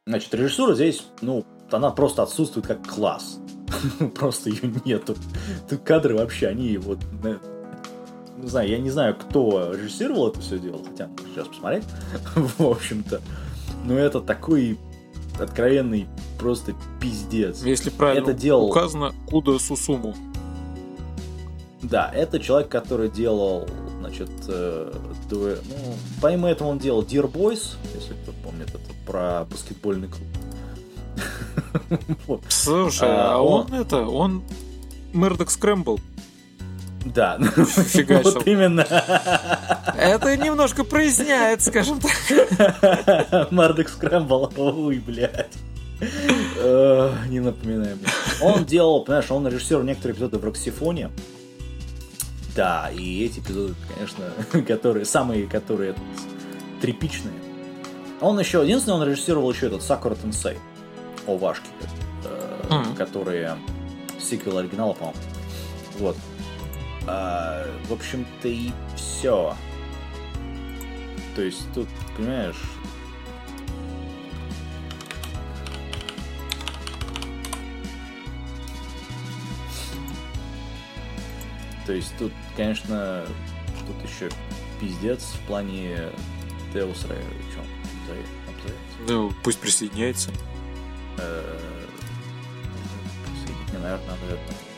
[0.07, 3.39] Значит, режиссура здесь, ну, она просто отсутствует как класс.
[4.17, 5.17] Просто ее нету.
[5.69, 6.99] Тут кадры вообще, они вот...
[7.23, 7.41] на-
[8.39, 11.85] Не знаю, я не знаю, кто режиссировал это все дело, хотя сейчас посмотреть,
[12.35, 13.21] в общем-то.
[13.85, 14.79] Но это такой
[15.39, 16.07] откровенный
[16.39, 17.63] просто пиздец.
[17.63, 20.15] если правильно это делал- указано, Куда Сусуму.
[21.83, 23.67] Да, это человек, который делал,
[24.01, 24.93] значит, э,
[25.31, 30.27] дуэ- ну, помимо этого он делал Dear Boys, если кто помнит, это про баскетбольный клуб.
[32.49, 34.43] Слушай, А, а, он- он, это, он
[35.13, 35.99] Mardock Scramble.
[37.05, 37.39] Да,
[37.89, 38.83] Фига вот именно.
[39.97, 43.51] Это немножко проясняет, скажем так.
[43.51, 45.49] Mardock Scramble, ой, блядь.
[46.57, 48.07] Э, Не напоминай мне.
[48.41, 51.11] Он делал, понимаешь, он режиссер некоторые эпизоды в Роксифоне.
[52.55, 56.03] Да, и эти эпизоды, конечно, которые, самые, которые этот,
[56.83, 57.35] тряпичные.
[58.21, 60.59] Он еще, единственное, он режиссировал еще этот Сакура Тенсей.
[61.27, 61.67] О, Вашки,
[62.25, 62.95] э, Мгм.
[62.97, 63.57] которые
[64.21, 65.19] сиквел оригинала, по-моему.
[65.99, 66.17] Вот.
[67.13, 69.57] А, в общем-то и все.
[71.35, 72.63] То есть тут, понимаешь,
[81.87, 83.27] То есть тут, конечно,
[83.85, 84.31] тут еще
[84.81, 86.13] пиздец в плане.
[87.53, 87.65] Чем
[89.09, 90.31] Ну, пусть присоединяется.
[93.73, 94.70] Мне, наверное, надо это...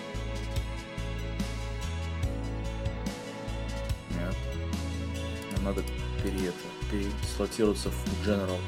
[5.62, 5.82] Нам надо
[6.22, 6.56] пере, это,
[6.90, 8.58] переслотироваться в General.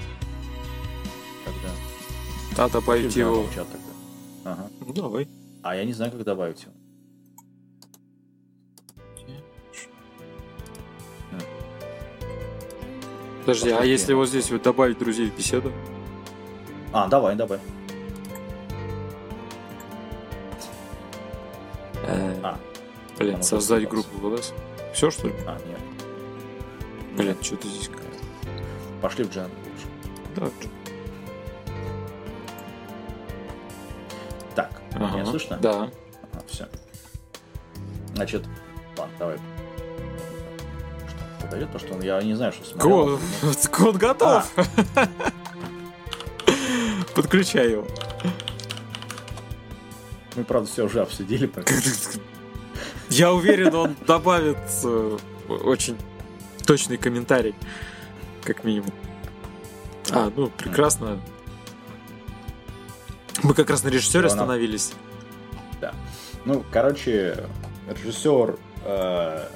[1.45, 2.65] Тогда.
[2.65, 3.43] А добавить его.
[3.43, 4.51] General чат тогда.
[4.53, 4.71] Ага.
[4.81, 5.29] Ну, давай.
[5.63, 6.73] А я не знаю, как добавить его.
[13.41, 13.91] Подожди, а Пошли.
[13.91, 15.71] если вот здесь вот добавить друзей в беседу?
[16.93, 17.59] А, давай, давай.
[22.07, 22.59] А,
[23.19, 24.55] Блин, создать группу ЛС.
[24.95, 25.35] Все, что ли?
[25.47, 25.94] а, нет.
[27.17, 27.91] Блин, что-то здесь...
[29.01, 29.87] Пошли в General лучше.
[30.37, 30.49] Да.
[34.55, 35.27] Так, меня Ага.
[35.27, 35.57] слышно?
[35.59, 35.91] Да.
[36.47, 36.69] все.
[38.15, 38.47] Значит,
[38.97, 39.37] ладно, давай.
[41.09, 43.19] Что, подойдет, потому что он, я не знаю, что смотрел.
[43.19, 44.51] Код, код готов.
[47.15, 47.87] Подключай его.
[50.35, 51.51] Мы, правда, все уже обсудили.
[53.11, 54.59] Я уверен, он добавит
[55.49, 55.97] очень
[56.67, 57.55] точный комментарий,
[58.43, 58.91] как минимум.
[60.11, 61.21] А, ну, прекрасно.
[63.43, 64.93] Мы как раз на режиссере остановились.
[65.81, 65.95] Да.
[66.45, 67.47] Ну, короче,
[67.89, 68.57] режиссер...
[68.85, 69.47] Э,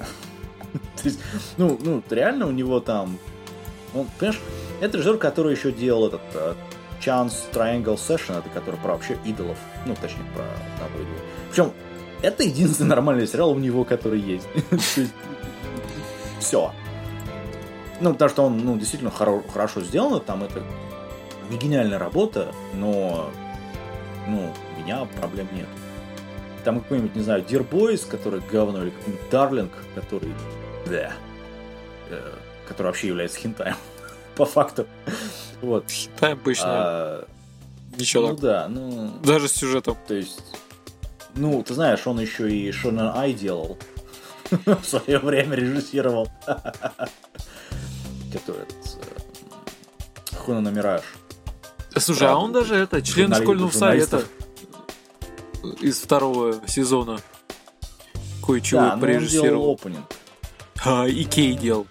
[1.57, 3.17] ну, ну, реально у него там...
[3.93, 4.41] Он, понимаешь,
[4.81, 6.55] это режиссер, который еще делал этот э,
[6.99, 9.57] Chance Triangle Session, это который про вообще идолов.
[9.85, 10.43] Ну, точнее, про
[10.75, 11.19] одного идола.
[11.49, 11.71] Причем,
[12.21, 14.47] это единственный нормальный сериал у него, который есть.
[16.39, 16.71] Все.
[18.01, 20.63] Ну, потому что он, ну, действительно хоро- хорошо сделан, там это
[21.49, 23.29] гениальная работа, но,
[24.27, 25.67] ну, у меня проблем нет.
[26.63, 30.33] Там какой-нибудь, не знаю, Dear Boys, который говно, или какой-нибудь Darling, который,
[30.87, 31.13] да,
[32.09, 32.33] э,
[32.67, 33.75] который вообще является хентаем,
[34.35, 34.85] по факту.
[35.61, 35.89] Вот.
[35.89, 36.67] Хентай обычно.
[36.67, 37.27] А,
[37.97, 38.39] Ничего ну так.
[38.39, 39.11] да, ну...
[39.23, 39.97] Даже с сюжетом.
[40.07, 40.41] То есть,
[41.35, 43.77] ну, ты знаешь, он еще и Шонен Ай делал.
[44.65, 46.27] В свое время режиссировал
[48.31, 48.97] который этот
[50.31, 51.01] э, Хуна Намираж.
[51.97, 54.23] Слушай, Правда, а он даже это, член школьного совета
[55.81, 57.19] из второго сезона
[58.45, 59.73] кое-чего да, порежиссировал.
[59.73, 60.05] опенинг.
[60.83, 61.85] А, и Кей делал.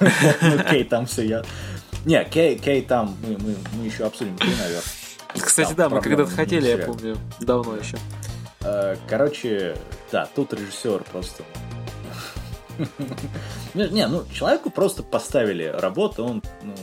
[0.00, 1.44] Ну, Кей там все я...
[2.06, 4.82] Не, Кей, Кей там, мы, мы, мы еще обсудим Кей, наверное.
[5.34, 7.98] Кстати, да, мы когда-то хотели, я помню, давно еще.
[8.62, 9.76] Э, короче,
[10.10, 11.44] да, тут режиссер просто
[13.74, 16.74] не, ну, человеку просто поставили работу, он, ну,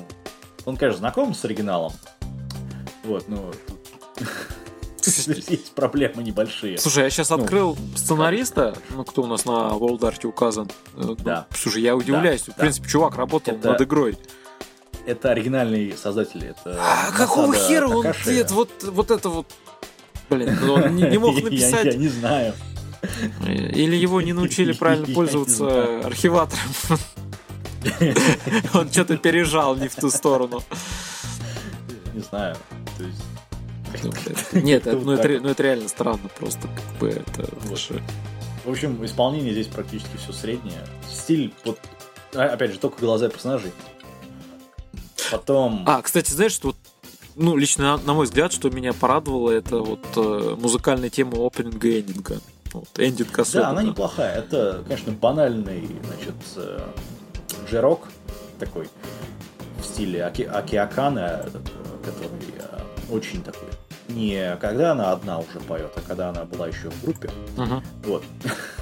[0.66, 1.94] он, конечно, знаком с оригиналом.
[3.04, 3.52] Вот, ну,
[5.08, 6.78] есть проблемы небольшие.
[6.78, 10.70] Слушай, я сейчас ну, открыл сценариста, ну, кто у нас на Волдарте указан.
[10.96, 11.48] Э, да.
[11.56, 12.44] слушай, я удивляюсь.
[12.48, 12.92] Да, в принципе, да.
[12.92, 14.18] чувак работал это, над игрой.
[15.06, 16.46] Это оригинальный создатель.
[16.46, 19.48] Это а какого хера он нет, вот, вот это вот...
[20.30, 21.86] Блин, ну, он не, не мог написать...
[21.86, 22.54] я, я не знаю.
[23.46, 27.00] Или его не научили правильно пользоваться архиватором.
[28.74, 30.64] Он что-то пережал не в ту сторону.
[32.14, 32.58] Не знаю.
[34.04, 34.12] Ну,
[34.54, 37.48] нет, ну, это, ну это реально странно, просто как бы это
[38.66, 40.86] В общем, исполнение здесь практически все среднее.
[41.10, 41.80] Стиль, вот,
[42.34, 43.72] а, опять же, только глаза персонажей.
[45.32, 45.84] Потом...
[45.86, 46.76] А, кстати, знаешь, что
[47.36, 52.02] ну, лично, на мой взгляд, что меня порадовало, это вот э, музыкальная тема опенинга и
[52.02, 52.42] эндинга.
[52.74, 53.64] Вот, эндинг особенно.
[53.64, 54.36] Да, она неплохая.
[54.36, 56.80] Это, конечно, банальный, значит, э,
[57.70, 58.08] джерок
[58.60, 58.90] такой
[59.80, 61.46] в стиле Аки Акиакана,
[62.04, 63.70] который э, очень такой
[64.10, 67.30] не когда она одна уже поет, а когда она была еще в группе.
[67.56, 67.84] Uh-huh.
[68.04, 68.24] Вот.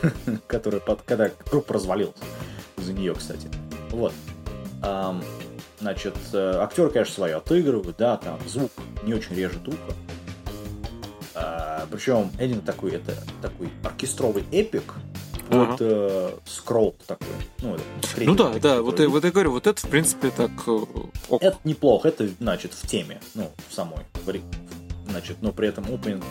[0.48, 2.16] Которая под, когда группа развалилась.
[2.78, 3.50] За нее, кстати.
[3.90, 4.14] Вот.
[4.82, 5.24] Um,
[5.80, 8.72] значит, э, актеры, конечно, свое отыгрывают, да, там звук
[9.04, 9.94] не очень режет ухо.
[11.36, 14.94] А, причем Эдин такой, это такой оркестровый эпик,
[15.50, 15.66] ага.
[15.66, 17.28] вот э, скролл такой.
[17.60, 17.78] Ну,
[18.18, 20.52] ну да, да, вот я, вот я говорю, вот это в принципе так.
[20.66, 20.86] Э,
[21.30, 21.44] ок.
[21.44, 24.06] Это неплохо, это значит в теме, ну, в самой.
[25.08, 26.24] Значит, но при этом опенинг.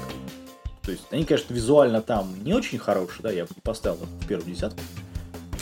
[0.82, 4.26] То есть они, конечно, визуально там не очень хорошие, да, я бы не поставил в
[4.26, 4.80] первую десятку.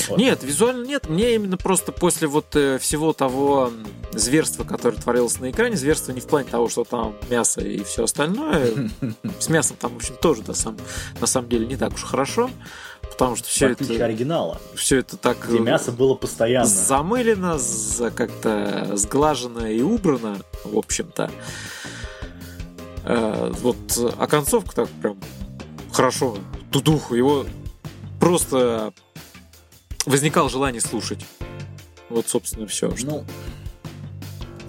[0.09, 0.19] Вот.
[0.19, 1.09] Нет, визуально нет.
[1.09, 3.71] Мне именно просто после вот э, всего того
[4.13, 8.05] зверства, которое творилось на экране, зверство не в плане того, что там мясо и все
[8.05, 8.91] остальное.
[9.39, 10.79] С мясом там, в общем, тоже на самом,
[11.21, 12.51] на самом деле не так уж хорошо.
[13.03, 13.85] Потому что все это...
[14.05, 14.61] оригинала.
[14.75, 15.47] Все это так...
[15.47, 16.67] Где мясо было постоянно.
[16.67, 17.59] Замылено,
[18.15, 21.31] как-то сглажено и убрано, в общем-то.
[23.05, 23.77] Э, вот,
[24.19, 25.19] а концовка так прям
[25.93, 26.37] хорошо.
[26.71, 27.15] Тудуху.
[27.15, 27.45] Его
[28.19, 28.93] просто
[30.07, 31.25] возникало желание слушать.
[32.09, 32.95] Вот, собственно, все.
[32.97, 33.07] Что...
[33.07, 33.25] Ну,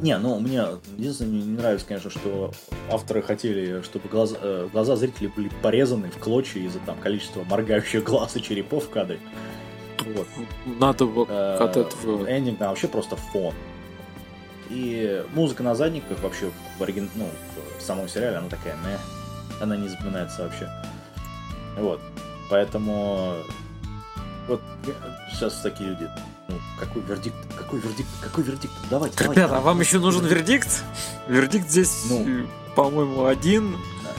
[0.02, 0.66] не, ну, мне
[0.98, 2.52] единственное, не нравится, конечно, что
[2.92, 8.04] авторы хотели, чтобы глаза, э, глаза зрителей были порезаны в клочья из-за там количества моргающих
[8.04, 9.20] глаз и черепов в кадре.
[10.06, 10.28] Вот.
[10.66, 12.30] Надо э, от этого...
[12.30, 13.54] Эндинг, да, вообще просто фон.
[14.70, 17.10] И музыка на задниках вообще в, оригин...
[17.16, 17.30] ну,
[17.80, 20.70] в самом сериале, она такая, не, она не запоминается вообще.
[21.78, 22.02] Вот.
[22.50, 23.36] Поэтому
[24.48, 24.62] вот
[25.32, 26.10] сейчас такие люди.
[26.50, 27.36] Ну, какой вердикт?
[27.58, 28.10] Какой вердикт?
[28.22, 28.74] Какой вердикт?
[28.90, 30.84] Давайте, Ребята, давайте, а вам еще нужен вердикт?
[31.28, 33.78] Вердикт здесь, ну, по-моему, один.
[34.04, 34.10] Да.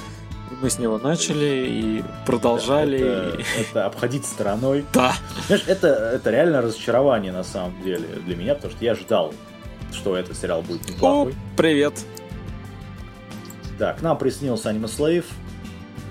[0.63, 2.99] Мы с него начали и продолжали.
[2.99, 3.45] Это, и...
[3.61, 4.87] это обходить стороной.
[4.93, 5.15] Да.
[5.47, 9.35] Знаешь, это, это реально разочарование на самом деле для меня, потому что я ждал,
[9.93, 11.33] что этот сериал будет неплохой.
[11.33, 11.95] О, привет.
[13.79, 15.27] Да, к нам приснился Аниме Слейв.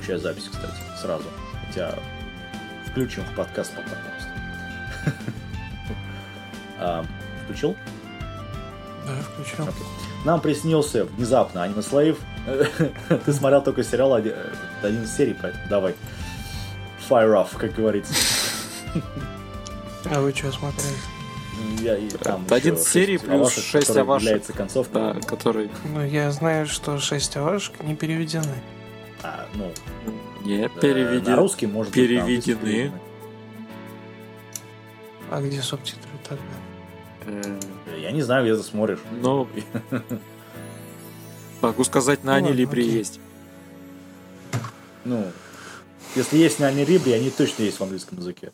[0.01, 1.23] Сейчас запись, кстати, сразу.
[1.65, 1.95] Хотя
[2.93, 5.17] включим в подкаст потом просто.
[6.79, 7.05] а,
[7.43, 7.75] включил?
[9.05, 9.67] Да, включил.
[10.25, 12.17] Нам приснился внезапно Аниме Слейв.
[13.25, 14.35] Ты смотрел только сериал один,
[14.83, 15.95] один из серий, поэтому давай.
[17.09, 18.13] Fire off, как говорится.
[20.05, 20.95] А вы что смотрели?
[21.79, 24.23] Я, и там Один серий шесть плюс авашек, шесть который авашек.
[24.27, 25.13] является концовкой.
[25.13, 28.55] Да, который Ну, я знаю, что 6 авашек не переведены.
[29.21, 29.71] А, ну,
[30.43, 31.31] не э, переведен.
[31.31, 32.71] на русский может быть, на английский переведены.
[32.71, 32.99] переведены.
[35.31, 36.43] А где субтитры тогда?
[37.25, 37.59] Э,
[37.99, 38.99] Я не знаю, где ты смотришь.
[39.21, 39.47] Ну,
[41.61, 42.97] могу сказать, на Ну, Ани ладно, Либре окей.
[42.97, 43.19] есть.
[45.05, 45.25] Ну,
[46.15, 48.51] если есть на Анирибре, они точно есть в английском языке.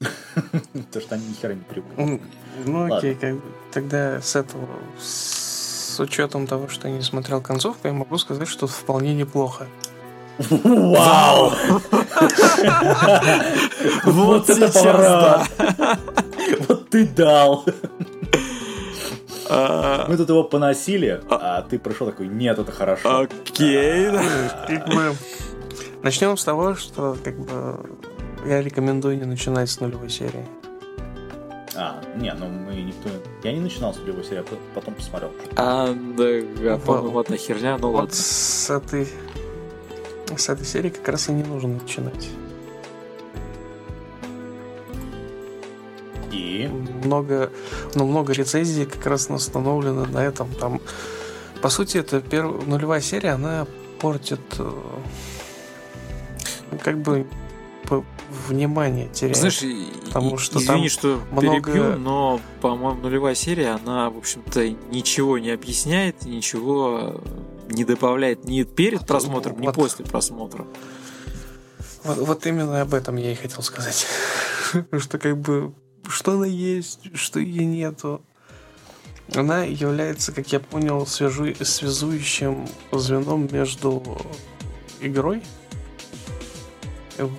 [0.34, 1.94] Потому что они ни хера не привыкли.
[2.02, 2.20] Ну,
[2.64, 3.16] ну окей,
[3.72, 4.68] тогда с этого,
[5.00, 9.66] с учетом того, что я не смотрел концовку, я могу сказать, что вполне неплохо.
[10.38, 11.52] Вау!
[14.04, 15.40] Вот это поворот!
[16.68, 17.64] Вот ты дал!
[19.50, 23.20] А, Мы тут его поносили, а ты пришел такой, нет, это хорошо.
[23.22, 24.08] Окей.
[26.02, 27.78] Начнем с того, что как бы
[28.46, 30.46] я рекомендую не начинать с нулевой серии.
[31.74, 33.08] А, не, ну мы никто...
[33.42, 35.30] Я не начинал с его серии, а потом посмотрел.
[35.56, 36.24] А, да,
[36.74, 38.14] а, по-моему, одна херня, ну Вот ладно.
[38.14, 39.08] с этой,
[40.36, 42.28] с этой серии как раз и не нужно начинать.
[46.32, 46.68] И...
[47.04, 47.50] много,
[47.94, 50.52] ну, много рецензий как раз установлено на этом.
[50.54, 50.80] Там,
[51.62, 52.66] по сути, это перв...
[52.66, 53.66] нулевая серия, она
[54.00, 54.70] портит э,
[56.70, 57.26] ну, как бы
[58.48, 59.36] внимание теряет.
[59.36, 59.64] Знаешь,
[60.04, 65.38] потому что извини, там что много- перебью, но, по-моему, нулевая серия, она, в общем-то, ничего
[65.38, 67.20] не объясняет, ничего
[67.68, 69.74] не добавляет ни перед просмотром, ни Вот.
[69.74, 70.66] после просмотра.
[72.04, 74.06] вот, вот именно об этом я и хотел сказать.
[74.98, 75.72] что как бы
[76.08, 78.22] что она есть, что ее нету.
[79.34, 81.54] Она является, как я понял, свяжу...
[81.62, 84.02] связующим звеном между
[85.00, 85.42] игрой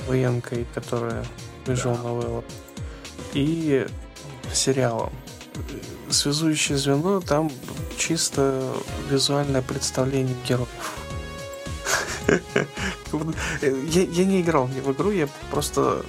[0.08, 1.26] военкой, которая
[1.66, 2.04] вижу Да.
[2.04, 2.44] новелла,
[3.34, 3.88] и
[4.54, 5.12] сериалом.
[6.10, 7.52] Связующее звено там
[8.00, 8.74] чисто
[9.10, 10.70] визуальное представление героев.
[13.62, 16.06] Я, я не играл ни в игру, я просто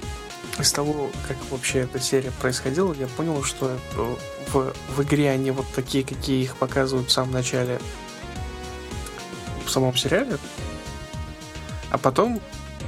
[0.59, 4.15] из того, как вообще эта серия происходила, я понял, что э,
[4.51, 7.79] в, в игре они вот такие, какие их показывают в самом начале,
[9.65, 10.37] в самом сериале,
[11.89, 12.39] а потом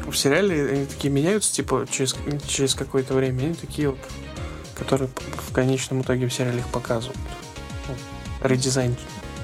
[0.06, 2.16] в сериале они такие меняются, типа через,
[2.48, 4.00] через какое-то время, они такие вот,
[4.76, 5.10] которые
[5.50, 7.18] в конечном итоге в сериале их показывают.
[8.44, 8.96] Редизайн.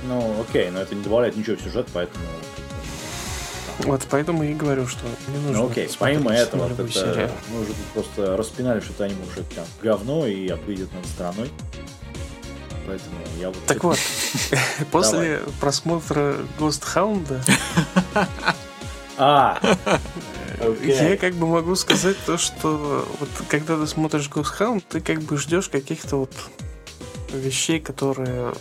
[0.04, 2.26] Ну, окей, но это не добавляет ничего в сюжет, поэтому...
[3.80, 7.32] Вот поэтому и говорю, что не нужно Ну окей, помимо этого, нулевую это, серию.
[7.50, 11.50] мы уже тут просто распинали, что это аниме уже прям говно и выйдет над страной.
[12.86, 13.66] Поэтому я вот...
[13.68, 13.98] Так вот,
[14.92, 17.42] после просмотра Ghost Hound
[19.18, 19.60] А!
[20.84, 25.22] я как бы могу сказать то, что вот когда ты смотришь Ghost Hound, ты как
[25.22, 26.32] бы ждешь каких-то вот
[27.32, 28.54] вещей, которые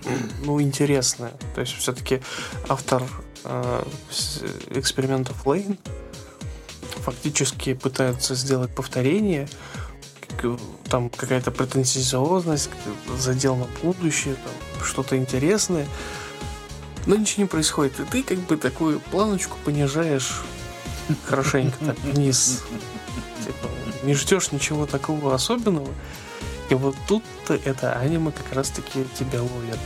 [0.44, 1.32] ну, интересные.
[1.54, 2.20] То есть все-таки
[2.68, 3.02] автор
[3.44, 3.84] э,
[4.70, 5.78] экспериментов Лейн
[7.02, 9.48] фактически пытается сделать повторение,
[10.88, 12.70] там какая-то претенциозность,
[13.16, 15.86] задел на будущее, там, что-то интересное.
[17.06, 17.98] Но ничего не происходит.
[18.00, 20.42] И ты как бы такую планочку понижаешь
[21.26, 22.62] хорошенько так вниз.
[23.44, 23.68] Типа,
[24.04, 25.88] не ждешь ничего такого особенного.
[26.72, 29.78] И вот тут-то это аниме как раз-таки тебя ловит.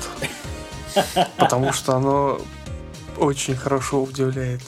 [1.36, 2.40] Потому что оно
[3.18, 4.62] очень хорошо удивляет.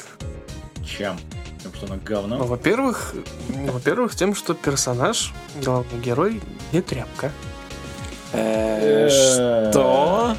[0.85, 1.17] Чем?
[1.63, 2.45] Тем, что оно Ну, говно?
[2.45, 3.15] во-первых,
[3.51, 5.33] ну, во-первых, тем, что персонаж,
[5.65, 7.31] главный герой, не тряпка.
[8.33, 10.35] Э, Что?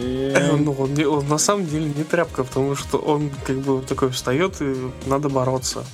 [0.00, 4.08] Э, Ну, он, он на самом деле не тряпка, потому что он как бы такой
[4.08, 4.74] встает и
[5.04, 5.84] надо бороться.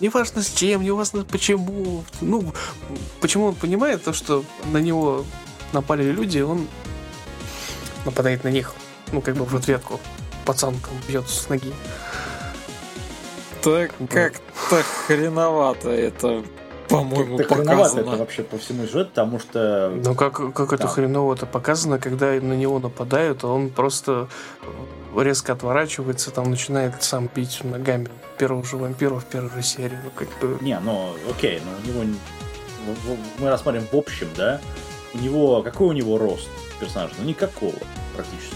[0.00, 2.04] Неважно с чем, неважно почему.
[2.20, 2.52] Ну,
[3.20, 5.24] почему он понимает то, что на него
[5.72, 6.68] напали люди, он
[8.04, 8.74] нападает на них.
[9.12, 10.00] Ну, как бы в ответку.
[10.44, 11.72] Пацанкам бьет с ноги.
[13.62, 16.44] Так как-то хреновато это,
[16.98, 18.16] по-моему, Так хреновато это показано.
[18.18, 19.92] вообще по всему сюжету, потому что...
[20.04, 20.88] Ну, как, как это Да.
[20.88, 24.28] хреново это показано, когда на него нападают, а он просто
[25.16, 29.98] резко отворачивается, там начинает сам бить ногами первого же вампира в первой же серии.
[30.04, 30.58] Ну, как бы...
[30.60, 32.16] Не, ну окей, но у него...
[33.38, 34.60] Мы рассмотрим в общем, да?
[35.14, 35.62] У него...
[35.62, 36.48] Какой у него рост
[36.80, 37.14] персонажа?
[37.18, 37.72] Ну никакого
[38.14, 38.54] практически.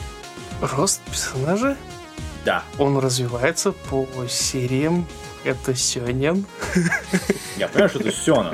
[0.77, 1.77] Рост персонажа,
[2.45, 5.07] Да, он развивается по сериям.
[5.45, 6.45] Это Сёнен.
[7.57, 8.53] я понимаю, что это Сёна.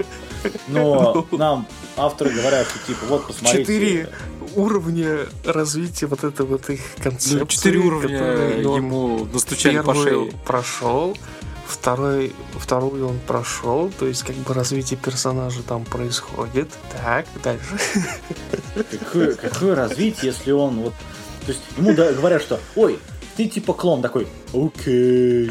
[0.69, 1.67] Но нам
[1.97, 3.63] авторы говорят, что типа, вот посмотрите...
[3.63, 4.09] Четыре
[4.55, 7.39] уровня развития вот этой вот их концепции.
[7.39, 10.33] Ну, четыре уровня которые, ну, ему настучали по Первый шее.
[10.47, 11.17] прошел,
[11.67, 16.71] второй, вторую он прошел, то есть как бы развитие персонажа там происходит.
[16.93, 17.79] Так, дальше.
[19.01, 20.95] Какое, какое развитие, если он вот...
[21.45, 22.99] То есть ему да- говорят, что ой,
[23.37, 25.51] ты типа клон такой, окей,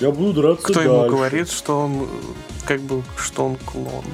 [0.00, 0.88] я буду драться Кто дальше.
[0.90, 2.06] ему говорит, что он э,
[2.66, 4.04] как бы, что он клон?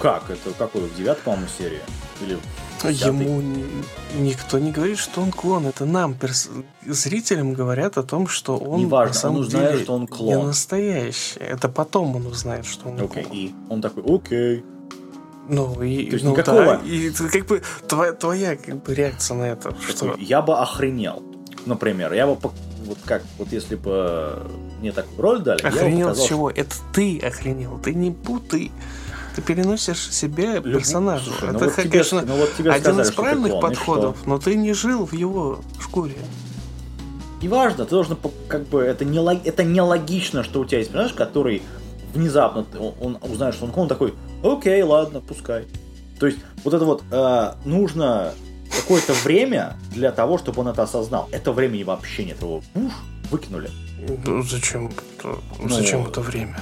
[0.00, 0.30] Как?
[0.30, 0.82] Это какой?
[0.82, 1.80] В девятой, по-моему, серии?
[2.20, 2.38] Или?
[2.84, 3.64] Ему ни-
[4.18, 5.66] никто не говорит, что он клон.
[5.66, 6.50] Это нам, перс-
[6.84, 10.06] зрителям, говорят о том, что он Неважно, на самом он узнает, деле что он не
[10.08, 10.46] клон.
[10.46, 11.38] настоящий.
[11.38, 13.36] Это потом он узнает, что он Окей, клон.
[13.36, 14.64] и он такой, окей.
[15.48, 19.36] Ну и То есть ну, никакого- да, и как бы твоя, твоя как бы реакция
[19.36, 21.22] на это, что Я бы охренел.
[21.66, 22.36] Например, я бы
[22.84, 24.42] вот как, вот если бы
[24.82, 26.50] мне такую роль дали, охренел показал, чего?
[26.50, 28.70] Это ты охренел, ты не путай.
[29.34, 31.24] Ты переносишь себе Люб- персонажа.
[31.24, 33.58] Слушай, ну это, вот тебе- конечно, ну вот тебе один сказали, из что правильных клон,
[33.58, 34.28] и подходов, что?
[34.28, 36.16] но ты не жил в его шкуре.
[37.40, 41.62] Неважно, ты должен как бы это не это нелогично, что у тебя есть персонаж, который
[42.12, 44.14] внезапно он, он узнает, что он клон, такой,
[44.44, 45.66] окей, ладно, пускай.
[46.20, 48.34] То есть вот это вот э, нужно
[48.70, 51.28] какое-то время для того, чтобы он это осознал.
[51.32, 52.92] Это времени вообще нет, его уф,
[53.30, 53.70] выкинули.
[54.08, 54.90] Ну, зачем,
[55.22, 56.58] Ну, зачем это время?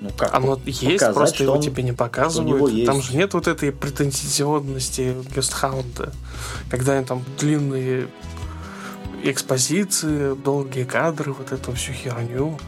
[0.00, 0.32] Ну как?
[0.34, 2.86] Оно есть, показать, просто его он- тебе не показывают.
[2.86, 6.12] Там же нет вот этой претензионности Гестхаунда,
[6.70, 8.08] когда там длинные
[9.22, 12.58] экспозиции, долгие кадры, вот эту всю херню.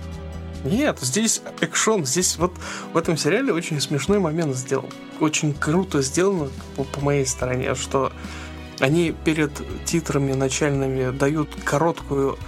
[0.64, 2.52] Нет, здесь экшон, здесь вот
[2.92, 4.88] в этом сериале очень смешной момент сделал.
[5.18, 8.12] Очень круто сделано по, по моей стороне, что
[8.78, 9.50] они перед
[9.84, 12.38] титрами начальными дают короткую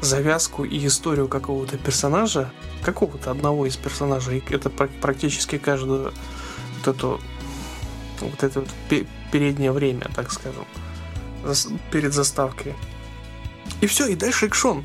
[0.00, 2.50] завязку и историю какого-то персонажа,
[2.82, 4.42] какого-то одного из персонажей.
[4.50, 6.12] Это пр- практически каждую
[6.78, 7.20] вот эту
[8.20, 10.64] вот это вот пе- переднее время, так скажем,
[11.90, 12.74] перед заставкой.
[13.80, 14.84] И все, и дальше экшон.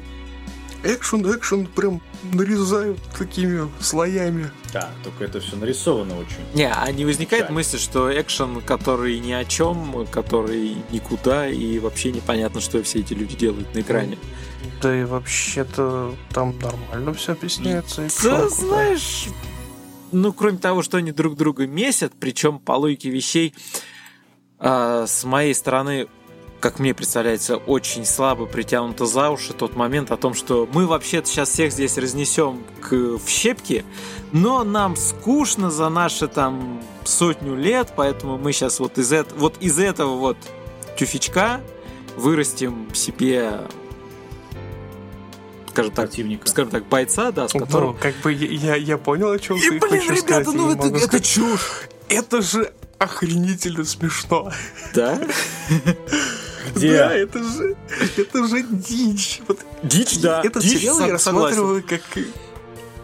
[0.83, 1.99] Экшен, экшен, прям
[2.31, 4.51] нарезают такими слоями.
[4.71, 6.45] Да, только это все нарисовано очень.
[6.53, 7.53] Не, а не возникает Жаль.
[7.53, 13.13] мысли, что экшен, который ни о чем, который никуда, и вообще непонятно, что все эти
[13.13, 14.19] люди делают на экране.
[14.81, 18.01] Да и вообще-то там нормально все объясняется.
[18.01, 19.27] Да, экшон, знаешь,
[20.11, 23.53] ну, кроме того, что они друг друга месят, причем по логике вещей,
[24.59, 26.07] а, с моей стороны,
[26.59, 31.27] как мне представляется, очень слабо притянуто за уши тот момент о том, что мы вообще-то
[31.27, 33.85] сейчас всех здесь разнесем к, в щепки,
[34.31, 39.57] но нам скучно за наши там сотню лет, поэтому мы сейчас вот из, эт- вот
[39.59, 40.37] из этого вот
[40.97, 41.61] тюфячка
[42.15, 43.59] вырастим себе
[45.75, 46.47] скажем так, Противника.
[46.47, 47.97] скажем так, бойца, да, с Ну, которым...
[47.97, 50.53] как бы я, я понял, о чем И, ты блин, хочешь ребята, сказать.
[50.55, 51.81] ну это, это сказать, чушь.
[52.07, 54.51] это же охренительно смешно.
[54.93, 55.19] Да?
[56.75, 56.97] Где?
[56.97, 57.75] Да, это же,
[58.17, 59.41] это же дичь.
[59.47, 60.41] Вот Дичь, да.
[60.43, 62.01] Этот Дичь, сериал я рассматриваю как,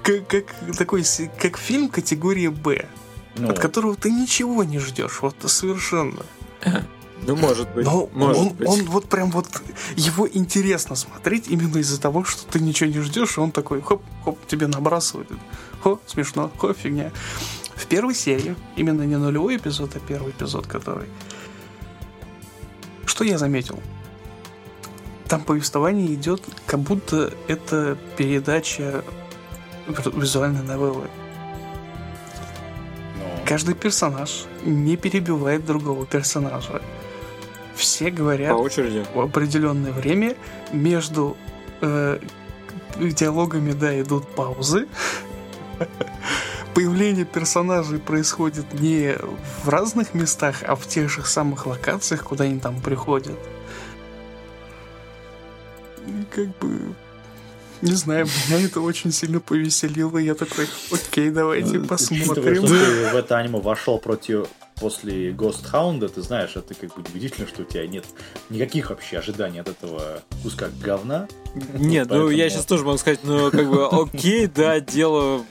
[0.03, 0.45] как, как
[0.78, 1.03] такой
[1.39, 2.88] как фильм категории Б,
[3.36, 6.24] Ну, от которого ты ничего не ждешь, вот совершенно.
[7.24, 7.86] Ну, может быть.
[7.86, 8.67] Но может он, быть.
[8.67, 9.47] он вот прям вот
[9.95, 14.01] его интересно смотреть именно из-за того, что ты ничего не ждешь, и он такой хоп,
[14.26, 15.30] хоп, тебе набрасывает.
[15.82, 17.11] Хо, смешно, хо, фигня.
[17.76, 21.07] В первой серии, именно не нулевой эпизод, а первый эпизод, который.
[23.05, 23.80] Что я заметил?
[25.28, 29.03] Там повествование идет, как будто это передача
[29.88, 31.07] визуальной новеллы.
[33.17, 36.82] ну, Каждый персонаж не перебивает другого персонажа.
[37.76, 39.05] Все говорят По очереди.
[39.13, 40.36] в определенное время
[40.72, 41.38] между
[41.82, 42.19] э,
[42.99, 44.88] диалогами, да, идут паузы.
[46.74, 49.15] Появление персонажей происходит не
[49.63, 53.38] в разных местах, а в тех же самых локациях, куда они там приходят.
[56.07, 56.95] И как бы...
[57.82, 60.19] Не знаю, меня это очень сильно повеселило.
[60.19, 62.26] Я такой, окей, давайте Учитывая, посмотрим.
[62.26, 64.47] что ты в это аниме вошел против
[64.82, 68.03] после Ghost Hound, ты знаешь, это как бы удивительно, что у тебя нет
[68.49, 71.27] никаких вообще ожиданий от этого куска говна.
[71.55, 75.45] Нет, ну Поэтому- я сейчас тоже могу сказать, ну как бы окей, да, дело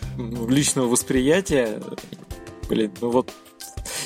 [0.49, 1.81] личного восприятия.
[2.68, 3.31] Блин, ну вот.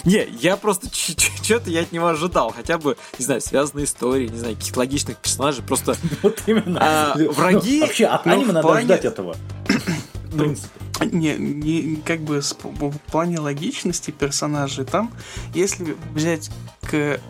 [0.05, 2.53] Не, я просто что-то я от него ожидал.
[2.55, 5.65] Хотя бы, не знаю, связанные истории, не знаю, каких-то логичных персонажей.
[5.65, 6.79] Просто Вот именно.
[6.81, 9.35] А, Ну, враги- Вообще, от ну, аниме надо ждать этого.
[10.39, 10.69] Принципе.
[11.13, 15.13] Не, не, как бы с- в плане логичности персонажей там,
[15.55, 16.51] если взять
[16.83, 17.21] к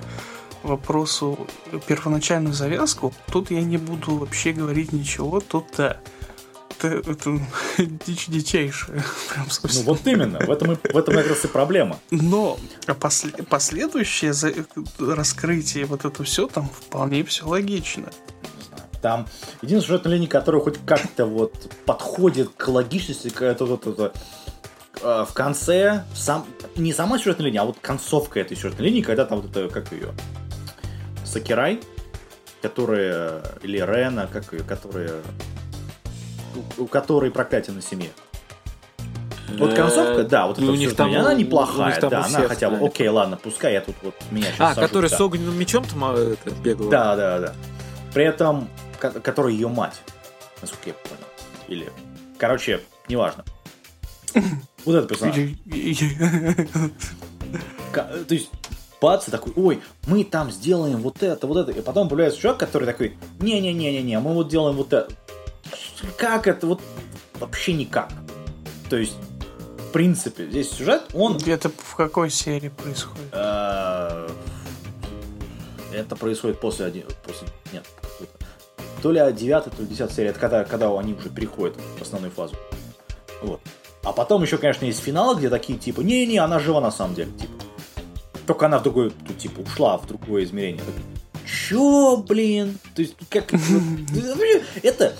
[0.62, 1.46] вопросу
[1.86, 6.00] первоначальную завязку, тут я не буду вообще говорить ничего, тут да.
[6.70, 7.40] это, это
[8.06, 9.04] дичь дичайшая.
[9.32, 11.98] Прям Ну вот именно, в этом, и, в этом как раз и проблема.
[12.10, 12.58] Но
[13.00, 14.52] после, последующее за,
[14.98, 18.10] раскрытие, вот это все, там вполне все логично.
[19.04, 19.26] Там
[19.60, 21.52] единственная сюжетная линия, которая хоть как-то вот
[21.84, 24.12] подходит к логичности, это вот это
[25.02, 26.46] в конце сам
[26.76, 29.92] не сама сюжетная линия, а вот концовка этой сюжетной линии, когда там вот это как
[29.92, 30.14] ее
[31.22, 31.82] Сакирай,
[32.62, 35.20] которая или Рена, как ее, которая
[36.78, 38.08] у, у которой проклятие на семье.
[39.58, 42.78] Вот концовка, да, вот эта у них там, она неплохая, да, она всех, хотя бы,
[42.78, 42.86] да.
[42.86, 45.16] окей, ладно, пускай я тут вот меня сейчас А, сажут, который да.
[45.18, 46.88] с огненным мечом там а, это, бегал?
[46.88, 47.54] Да, да, да.
[48.14, 48.68] При этом,
[49.10, 50.00] которая ее мать,
[50.60, 51.24] насколько я понял.
[51.68, 51.90] Или,
[52.38, 53.44] короче, неважно.
[54.84, 55.36] Вот этот персонаж.
[57.92, 58.50] То есть,
[59.00, 61.70] бац, такой, ой, мы там сделаем вот это, вот это.
[61.78, 65.10] И потом появляется чувак, который такой, не-не-не-не-не, мы вот делаем вот это.
[66.18, 66.66] Как это?
[66.66, 66.82] Вот
[67.40, 68.10] вообще никак.
[68.90, 69.16] То есть,
[69.78, 71.38] в принципе, здесь сюжет, он...
[71.46, 73.28] Это в какой серии происходит?
[73.32, 74.28] э,
[75.92, 77.04] Это происходит после один...
[77.26, 77.46] После...
[77.72, 77.86] Нет,
[79.02, 82.30] то ли 9, то ли 10 серия, это когда, когда они уже переходят в основную
[82.30, 82.56] фазу.
[83.42, 83.60] Вот.
[84.02, 87.32] А потом еще, конечно, есть финал, где такие типа, не-не, она жива на самом деле,
[87.32, 87.52] типа.
[88.46, 90.82] Только она в другой, тут, типа, ушла в другое измерение.
[91.46, 92.78] Чё, блин?
[92.94, 93.52] То есть, как...
[94.82, 95.14] Это...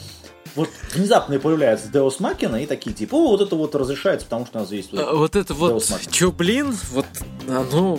[0.55, 4.59] Вот внезапно появляется Deus Machina и такие, типа, о, вот это вот разрешается, потому что
[4.59, 4.93] у нас есть...
[4.93, 5.17] вот А, это».
[5.17, 6.13] Вот это вот, Deus Machina.
[6.13, 7.07] чё, блин, вот
[7.49, 7.99] оно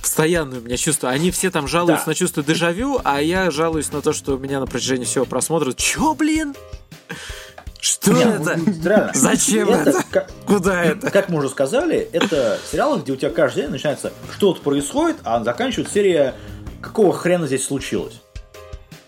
[0.00, 1.10] постоянно у меня чувство.
[1.10, 2.10] Они все там жалуются Да.
[2.10, 5.72] на чувство дежавю, а я жалуюсь на то, что у меня на протяжении всего просмотра
[5.72, 6.54] Чё, блин?
[7.80, 8.56] Что Не, это?
[8.58, 9.12] ну, реально.
[9.14, 10.02] Зачем это?
[10.10, 11.10] как- Куда это?
[11.10, 15.42] Как мы уже сказали, это сериалы, где у тебя каждый день начинается что-то происходит, а
[15.42, 16.34] заканчивается серия
[16.82, 18.20] какого хрена здесь случилось.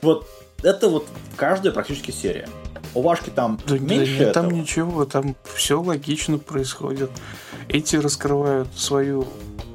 [0.01, 0.27] Вот
[0.63, 2.49] это вот каждая практически серия.
[2.95, 7.11] У Вашки там Да, да меньше нет, там ничего, там все логично происходит.
[7.69, 9.27] Эти раскрывают свою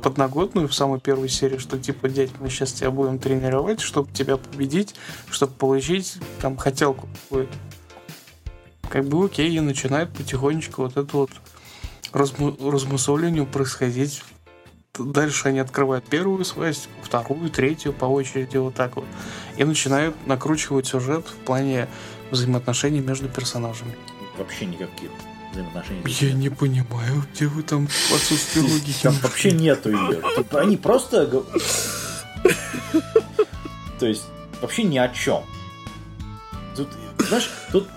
[0.08, 4.38] подноготную в самой первой серии, что типа, дядь, мы сейчас тебя будем тренировать, чтобы тебя
[4.38, 4.96] победить,
[5.30, 7.54] чтобы получить там хотелку какую-то.
[8.90, 11.32] Как бы окей, и начинает потихонечку вот это вот
[12.14, 14.24] разму- размусоливание происходить.
[14.98, 19.06] Дальше они открывают первую связь, вторую, третью по очереди вот так вот.
[19.58, 21.90] И начинают накручивать сюжет в плане
[22.32, 23.94] взаимоотношений между персонажами.
[24.38, 25.12] Вообще никаких
[25.62, 26.04] взаимоотношений.
[26.20, 26.38] Я нет.
[26.38, 29.04] не понимаю, где вы там отсутствие логики.
[29.04, 30.22] Там вообще нету ее.
[30.52, 31.44] Они просто...
[34.00, 34.26] То есть,
[34.62, 35.44] вообще ни о чем.
[36.76, 36.90] Тут,
[37.28, 37.88] знаешь, тут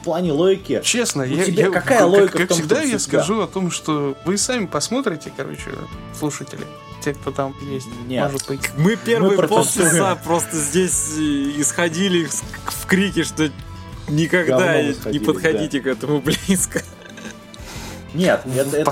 [0.00, 0.80] в плане логики...
[0.82, 3.70] Честно, У я, тебя я- какая как, логика как том, всегда, я скажу о том,
[3.70, 5.70] что вы сами посмотрите, короче,
[6.18, 6.64] слушатели,
[7.02, 8.24] те, кто там есть, Нет.
[8.24, 8.60] может быть.
[8.78, 11.12] Мы первые Мы полчаса просто здесь
[11.58, 13.50] исходили в, в крике, что
[14.08, 14.56] никогда
[15.12, 16.82] не подходите к этому близко.
[18.14, 18.76] Нет, это...
[18.78, 18.90] это-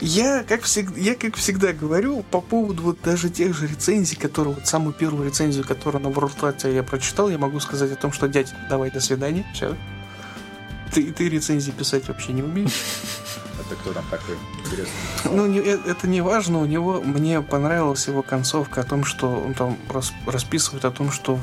[0.00, 4.54] Я, как всегда, я, как всегда говорю, по поводу вот даже тех же рецензий, которые,
[4.54, 8.26] вот самую первую рецензию, которую на World я прочитал, я могу сказать о том, что,
[8.26, 9.76] дядь, давай, до свидания, все.
[10.92, 12.72] Ты, ты рецензии писать вообще не умеешь.
[13.66, 14.36] Это кто там такой?
[15.30, 19.30] Ну, не- э- это не важно, у него, мне понравилась его концовка о том, что
[19.30, 21.38] он там рас- расписывает о том, что...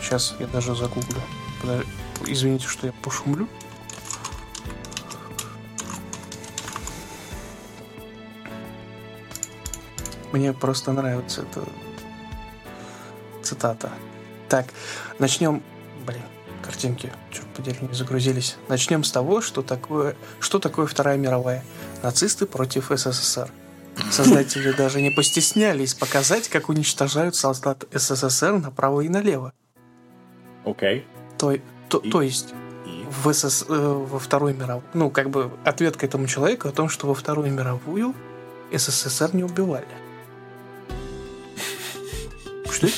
[0.00, 1.20] сейчас я даже загуглю.
[1.62, 1.86] Подож-
[2.26, 3.48] Извините, что я пошумлю.
[10.32, 11.64] Мне просто нравится эта
[13.42, 13.90] цитата.
[14.48, 14.66] Так,
[15.18, 15.62] начнем...
[16.06, 16.22] Блин,
[16.62, 18.56] картинки, черт подери, не загрузились.
[18.68, 21.64] Начнем с того, что такое, что такое Вторая мировая.
[22.02, 23.50] Нацисты против СССР.
[24.10, 29.52] Создатели даже не постеснялись показать, как уничтожают солдат СССР направо и налево.
[30.64, 31.04] Окей.
[31.38, 31.56] То,
[31.88, 32.10] то, И?
[32.10, 32.54] то есть
[32.86, 33.04] И?
[33.10, 34.84] в СС, э, во Вторую мировую...
[34.94, 38.14] Ну, как бы ответ к этому человеку о том, что во Вторую мировую
[38.72, 39.86] СССР не убивали.
[42.70, 42.88] Что?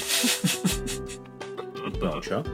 [2.01, 2.45] Ну, чё?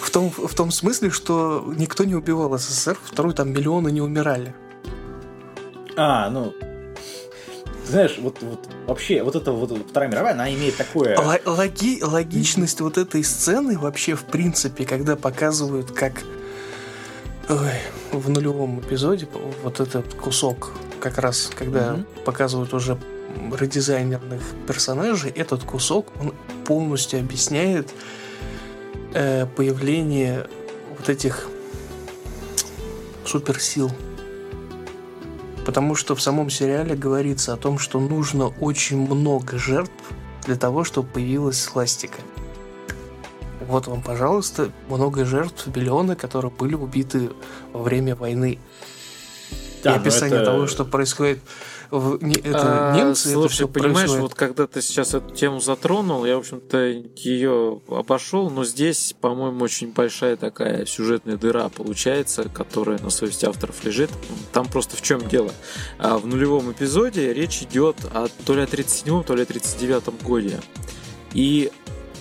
[0.00, 4.54] В том, в том смысле, что никто не убивал СССР, вторую там миллионы не умирали.
[5.96, 6.54] А, ну...
[7.86, 11.16] Знаешь, вот, вот вообще, вот эта вот Вторая мировая, она имеет такое...
[11.16, 16.22] Л- логи- логичность вот этой сцены вообще, в принципе, когда показывают, как
[17.48, 17.58] ой,
[18.12, 19.28] в нулевом эпизоде
[19.64, 20.70] вот этот кусок,
[21.00, 22.06] как раз, когда Мгм.
[22.24, 22.96] показывают уже
[23.58, 26.32] редизайнерных персонажей, этот кусок, он
[26.64, 27.90] полностью объясняет
[29.12, 30.46] э, появление
[30.96, 31.48] вот этих
[33.26, 33.90] суперсил.
[35.64, 39.92] Потому что в самом сериале говорится о том, что нужно очень много жертв
[40.44, 42.18] для того, чтобы появилась сластика.
[43.68, 47.30] вот вам, пожалуйста, много жертв, миллионы, которые были убиты
[47.72, 48.58] во время войны.
[49.84, 51.38] Да, и описание это- того, что происходит
[51.92, 54.22] в не- это А, немцы, слушай, это все понимаешь, происходит.
[54.22, 56.78] вот когда ты сейчас эту тему затронул, я, в общем-то,
[57.16, 63.84] ее обошел, но здесь, по-моему, очень большая такая сюжетная дыра получается, которая на совести авторов
[63.84, 64.10] лежит.
[64.52, 65.52] Там просто в чем дело?
[65.98, 70.14] А, В нулевом эпизоде речь идет о то ли о 37-м, то ли о 39-м
[70.24, 70.60] годе.
[71.34, 71.70] И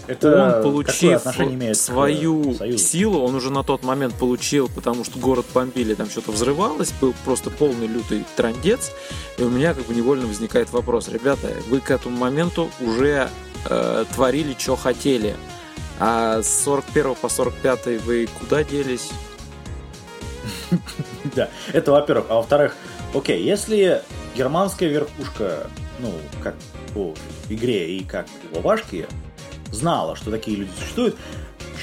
[0.07, 5.19] Это он, получив имеет э, свою силу, он уже на тот момент получил, потому что
[5.19, 8.91] город бомбили, там что-то взрывалось, был просто полный лютый трандец,
[9.37, 13.29] и у меня как бы невольно возникает вопрос, ребята, вы к этому моменту уже
[13.69, 15.35] э, творили, что хотели,
[15.99, 19.09] а с 41 по 45 вы куда делись?
[21.35, 22.25] Да, это во-первых.
[22.29, 22.75] А во-вторых,
[23.13, 24.01] окей, если
[24.35, 25.67] германская верхушка,
[25.99, 26.55] ну, как
[26.93, 27.13] по
[27.49, 29.07] игре и как по бабашке,
[29.71, 31.15] знала, что такие люди существуют,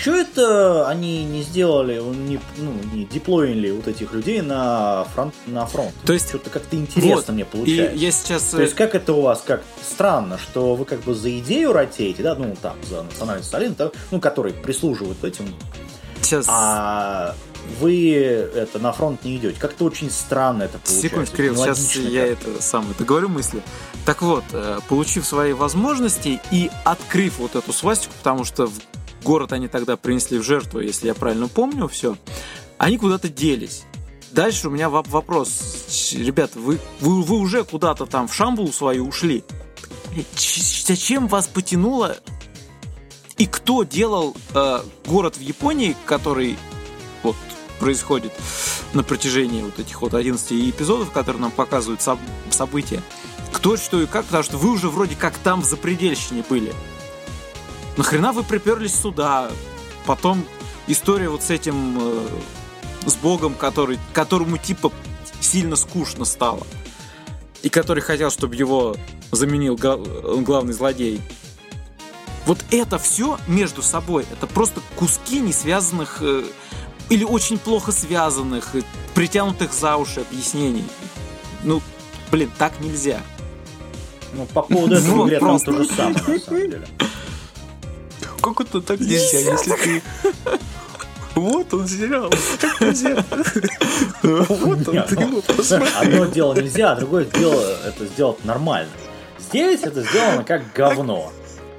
[0.00, 5.34] что это они не сделали, не, ну, не деплоили вот этих людей на фронт?
[5.46, 5.92] На фронт?
[6.04, 7.96] То есть- Что-то как-то интересно Вот, мне И получается.
[7.96, 8.42] я сейчас...
[8.44, 12.22] То есть как это у вас, как странно, что вы как бы за идею ротеете,
[12.22, 13.44] да, ну там, за национальный
[13.76, 15.52] да, ну, который прислуживает этим
[16.22, 16.46] сейчас...
[16.48, 17.34] а
[17.80, 19.58] вы это на фронт не идете.
[19.58, 21.02] Как-то очень странно это получается.
[21.02, 23.62] Секундочку, Кирилл, сейчас Нелогично я это самое договорю мысли.
[24.04, 28.72] Так вот, э, получив свои возможности и открыв вот эту свастику, потому что в
[29.22, 32.16] город они тогда принесли в жертву, если я правильно помню все,
[32.78, 33.84] они куда-то делись.
[34.32, 36.12] Дальше у меня воп- вопрос.
[36.12, 39.44] Ребята, вы, вы, вы уже куда-то там в Шамбулу свою ушли.
[40.34, 42.16] Зачем вас потянуло?
[43.36, 46.56] И кто делал э, город в Японии, который
[47.78, 48.32] происходит
[48.92, 52.18] на протяжении вот этих вот 11 эпизодов, которые нам показывают соб-
[52.50, 53.02] события.
[53.52, 56.72] Кто, что и как, потому что вы уже вроде как там в запредельщине были.
[57.96, 59.50] Нахрена вы приперлись сюда?
[60.06, 60.44] Потом
[60.86, 62.28] история вот с этим, э,
[63.06, 64.92] с Богом, который, которому типа
[65.40, 66.66] сильно скучно стало.
[67.62, 68.96] И который хотел, чтобы его
[69.32, 71.20] заменил га- главный злодей.
[72.46, 76.44] Вот это все между собой, это просто куски не связанных э,
[77.10, 78.74] или очень плохо связанных,
[79.14, 80.84] притянутых за уши объяснений.
[81.64, 81.82] Ну,
[82.30, 83.20] блин, так нельзя.
[84.34, 85.72] Ну, по поводу этого Ну, в игре там просто.
[85.72, 86.88] то же самое, на самом деле.
[88.42, 90.02] Как это так нельзя, если ты...
[91.34, 92.30] Вот он сериал,
[92.60, 93.24] как нельзя.
[94.22, 95.86] Вот он, ты ну, его посмотри.
[95.96, 98.90] Одно дело нельзя, а другое дело это сделать нормально.
[99.38, 101.32] Здесь это сделано как говно.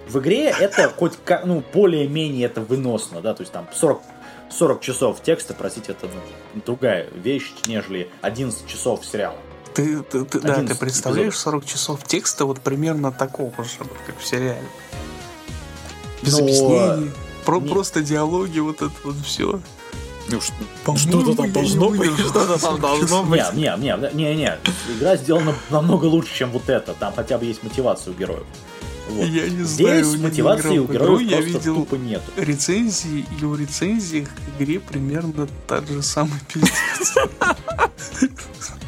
[0.07, 4.01] В игре это хоть как, ну, более-менее это выносно, да, то есть там 40,
[4.51, 6.07] 40 часов текста, простите, это
[6.53, 9.37] ну, другая вещь, нежели 11 часов сериала.
[9.73, 11.61] Ты, ты- ты- да, ты 11 представляешь эпизодов.
[11.61, 14.63] 40 часов текста вот примерно такого же, вот как в сериале.
[16.21, 17.11] Без Но- объяснений.
[17.45, 19.59] Про, просто диалоги, вот это вот все.
[20.27, 23.41] Ну, что- что-то там должно не быть, что-то там должно быть.
[23.53, 24.57] Не, не, не, не, не,
[24.95, 26.93] игра сделана намного лучше, чем вот это.
[26.93, 28.45] Там хотя бы есть мотивация у героев.
[29.10, 29.26] Вот.
[29.28, 32.32] Я не знаю, Здесь не мотивации играл у героев игру, я видел тупо нету.
[32.38, 34.30] рецензии, и у рецензий к
[34.60, 37.16] игре примерно тот же самый пиздец.
[38.22, 38.80] Не знаю.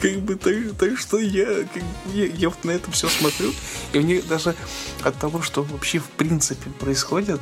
[0.00, 1.82] Как бы так, так что я, как
[2.14, 3.52] я, я вот на это все смотрю,
[3.92, 4.56] и мне даже
[5.02, 7.40] от того, что вообще в принципе происходит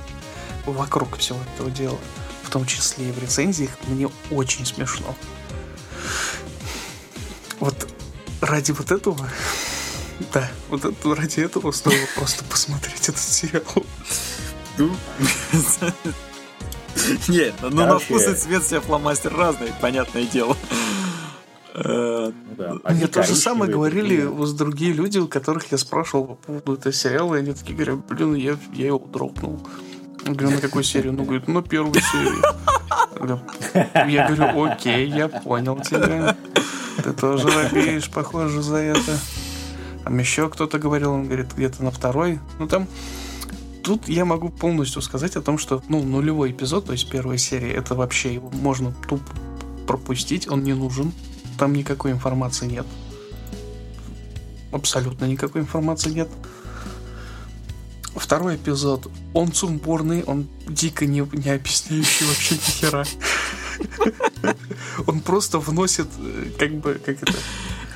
[0.66, 1.98] вокруг всего этого дела,
[2.42, 5.14] в том числе и в рецензиях, мне очень смешно.
[7.60, 7.88] Вот
[8.40, 9.28] ради вот этого,
[10.32, 13.62] да, вот это, ради этого стоило просто посмотреть этот сериал.
[14.78, 14.90] Ну,
[17.28, 20.56] Не, ну на вкус и цвет все фломастер разный, понятное дело.
[21.74, 22.74] Э, да.
[22.90, 26.72] Мне то же самое говорили другие- вот другие люди, у которых я спрашивал по поводу
[26.72, 29.64] этого сериала, и они такие говорят, блин, я, я его дропнул.
[30.24, 31.12] Я говорю, на какую серию?
[31.12, 32.42] Ну, говорит, ну, первую серию.
[33.14, 33.40] Я говорю,
[34.08, 36.36] Я говорю, окей, я понял тебя.
[37.02, 39.18] Ты тоже робеешь, похоже, за это.
[40.08, 42.40] Там еще кто-то говорил, он говорит, где-то на второй.
[42.58, 42.88] Ну, там...
[43.82, 47.72] Тут я могу полностью сказать о том, что, ну, нулевой эпизод, то есть первая серия,
[47.72, 49.30] это вообще его можно тупо
[49.86, 51.12] пропустить, он не нужен.
[51.58, 52.86] Там никакой информации нет.
[54.72, 56.30] Абсолютно никакой информации нет.
[58.16, 59.10] Второй эпизод.
[59.34, 63.04] Он сумбурный, он дико не, не объясняющий вообще ни хера.
[65.06, 67.34] Он просто вносит, э, как бы, как это...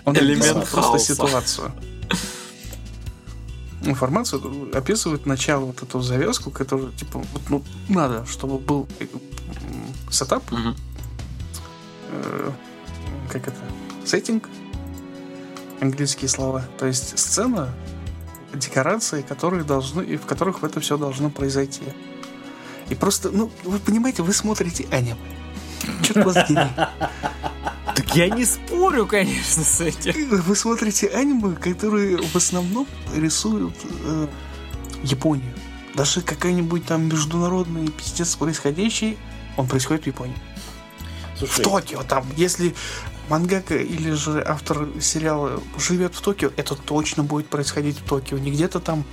[0.04, 1.72] Он Элемент просто ситуацию.
[3.84, 9.06] Информацию описывает начало вот эту завязку, которую, типа, вот, ну, надо, чтобы был э,
[10.10, 10.44] сетап,
[12.10, 12.50] э,
[13.28, 13.58] как это,
[14.04, 14.48] сеттинг,
[15.80, 17.70] английские слова, то есть сцена,
[18.54, 21.82] декорации, которые должны, и в которых это все должно произойти.
[22.88, 25.16] И просто, ну, вы понимаете, вы смотрите аниме.
[26.02, 26.68] Черт дери.
[27.94, 30.28] Так я не спорю, конечно, с этим.
[30.30, 33.74] Вы смотрите аниме, которые в основном рисуют
[34.04, 34.26] э,
[35.02, 35.52] Японию.
[35.94, 39.18] Даже какой-нибудь там международный пиздец происходящий,
[39.56, 40.36] он происходит в Японии.
[41.38, 42.74] Слушай, В Токио там, если
[43.28, 48.50] мангака или же автор сериала живет в Токио, это точно будет происходить в Токио, не
[48.50, 49.04] где-то там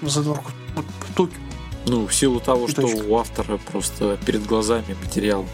[0.00, 1.38] за дворку, в Токио.
[1.86, 3.04] Ну, в силу того, И что точка.
[3.04, 5.46] у автора просто перед глазами материал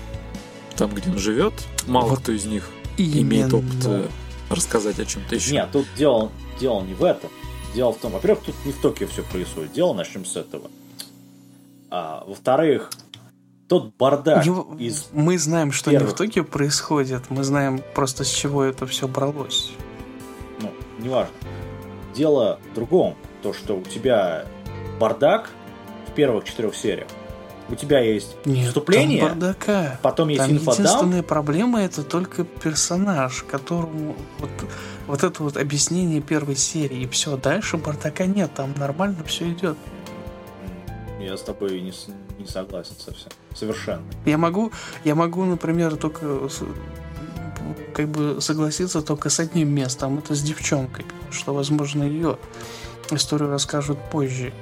[0.80, 1.52] там, где он живет,
[1.86, 3.56] мало Вот кто из них имеет Именно.
[3.58, 4.08] опыт э,
[4.48, 5.52] рассказать о чем-то еще.
[5.52, 7.28] Нет, тут дело, дело не в этом.
[7.74, 9.72] Дело в том, во-первых, тут не в Токио все происходит.
[9.72, 10.70] Дело начнем с этого.
[11.90, 12.90] А, во-вторых,
[13.68, 15.08] тот бардак Его- из...
[15.12, 16.14] Мы знаем, что не первых.
[16.14, 19.72] в Токио происходит, мы знаем просто с чего это все бралось.
[20.62, 21.34] Ну, неважно.
[22.16, 23.16] Дело в другом.
[23.42, 24.46] То, что у тебя
[24.98, 25.50] бардак
[26.08, 27.08] в первых четырех сериях.
[27.70, 29.98] У тебя есть Нет, вступление, там бардака.
[30.02, 34.50] потом есть Там инфодамп, единственная проблема это только персонаж, которому вот,
[35.06, 37.36] вот это вот объяснение первой серии и все.
[37.36, 39.76] Дальше бардака нет, там нормально все идет.
[41.20, 41.92] Я с тобой не,
[42.38, 43.28] не согласен совсем.
[43.54, 44.02] Совершенно.
[44.24, 44.72] Я могу,
[45.04, 46.62] я могу, например, только с-
[47.94, 52.38] как бы согласиться только с одним местом, это с девчонкой, что, возможно, ее
[53.10, 54.52] историю расскажут позже.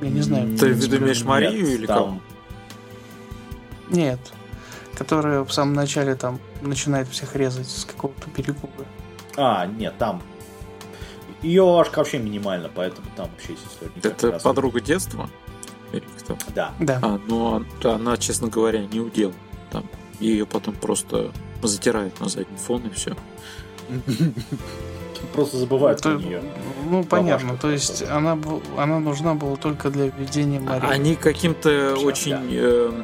[0.00, 0.56] Я не знаю.
[0.56, 2.20] Ты в виду имеешь Марию Нет, или там- кого?
[3.90, 4.18] Нет.
[4.96, 8.84] Которая в самом начале там начинает всех резать с какого-то перепуга.
[9.36, 10.22] А, нет, там...
[11.42, 13.92] Ее аж вообще минимально, поэтому там вообще есть история.
[14.02, 15.30] Это подруга детства?
[15.92, 16.36] Или кто?
[16.54, 16.72] Да.
[16.78, 16.98] Да.
[17.02, 19.32] А, ну а- она, честно говоря, не удел.
[19.70, 19.86] Там
[20.20, 21.32] ее потом просто
[21.62, 23.16] затирают на задний фон и все.
[25.34, 26.42] Просто забывают про нее.
[26.88, 27.56] ну, понятно.
[27.56, 28.38] То есть она,
[28.78, 30.86] она нужна была только для введения Марии.
[30.86, 32.40] Они каким-то очень да.
[32.48, 33.02] э,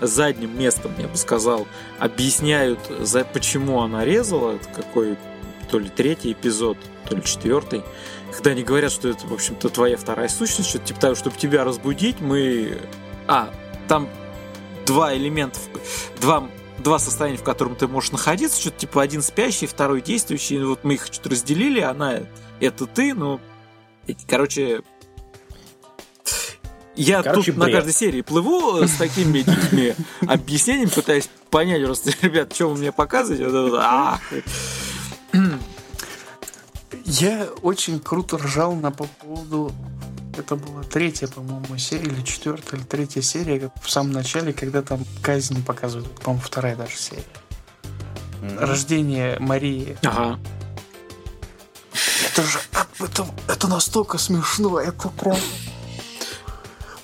[0.00, 1.66] задним местом, я бы сказал,
[1.98, 4.52] объясняют, за почему она резала.
[4.52, 5.16] Это какой
[5.70, 6.78] то ли третий эпизод,
[7.08, 7.82] то ли четвертый.
[8.32, 11.64] Когда они говорят, что это, в общем-то, твоя вторая сущность, что-то типа того, чтобы тебя
[11.64, 12.78] разбудить, мы...
[13.26, 13.52] А,
[13.88, 14.08] там
[14.86, 15.58] два элемента,
[16.20, 20.62] два, два состояния, в котором ты можешь находиться, что-то типа один спящий, второй действующий.
[20.62, 22.20] Вот мы их чуть разделили, она
[22.60, 23.40] это ты, ну...
[24.28, 24.82] Короче,
[26.96, 27.76] я Короче, тут на бред.
[27.76, 32.92] каждой серии плыву э, с такими дикими объяснениями, пытаясь понять просто, ребят, что вы мне
[32.92, 33.46] показываете?
[33.78, 34.20] А,
[37.04, 39.72] Я очень круто ржал на по поводу...
[40.36, 44.82] Это была третья, по-моему, серия, или четвертая, или третья серия, как в самом начале, когда
[44.82, 47.22] там казнь показывают, по-моему, вторая даже серия.
[48.58, 49.96] Рождение Марии.
[50.02, 50.40] Ага.
[52.26, 52.58] Это же...
[52.98, 55.36] Это, это настолько смешно, это прям...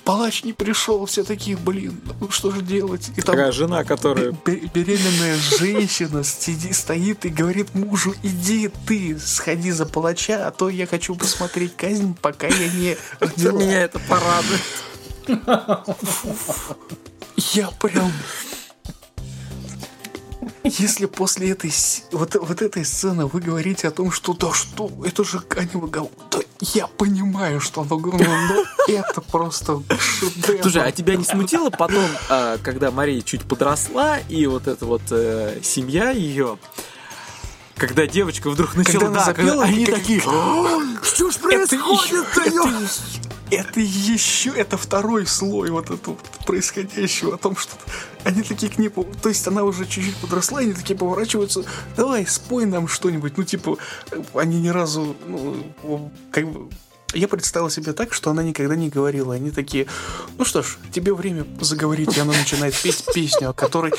[0.03, 3.09] Палач не пришел, все такие, блин, ну что же делать?
[3.17, 4.31] И там Такая жена, которая...
[4.31, 10.69] бе- беременная женщина сиди- стоит и говорит мужу, иди ты, сходи за палача, а то
[10.69, 13.59] я хочу посмотреть казнь, пока я не Для родила».
[13.61, 14.61] меня это порадует.
[17.53, 18.11] Я прям...
[20.63, 21.73] Если после этой,
[22.11, 26.11] вот, вот этой сцены вы говорите о том, что да что, это же аниме говно,
[26.29, 30.61] да я понимаю, что оно говно, но это просто шедевр.
[30.61, 35.01] Слушай, а тебя не смутило потом, а, когда Мария чуть подросла, и вот эта вот
[35.09, 36.59] э, семья ее,
[37.75, 38.93] когда девочка вдруг начала...
[38.93, 40.19] Когда она да, запела, они такие...
[40.21, 47.55] Что ж это еще, это, это еще, это второй слой вот этого происходящего, о том,
[47.55, 47.75] что
[48.23, 51.63] они такие к ней, то есть она уже чуть-чуть подросла, и они такие поворачиваются,
[51.95, 53.77] давай, спой нам что-нибудь, ну, типа,
[54.33, 56.69] они ни разу, ну, как бы,
[57.13, 59.35] я представил себе так, что она никогда не говорила.
[59.35, 59.85] Они такие,
[60.37, 62.15] ну что ж, тебе время заговорить.
[62.15, 63.91] И она начинает петь песню, о которой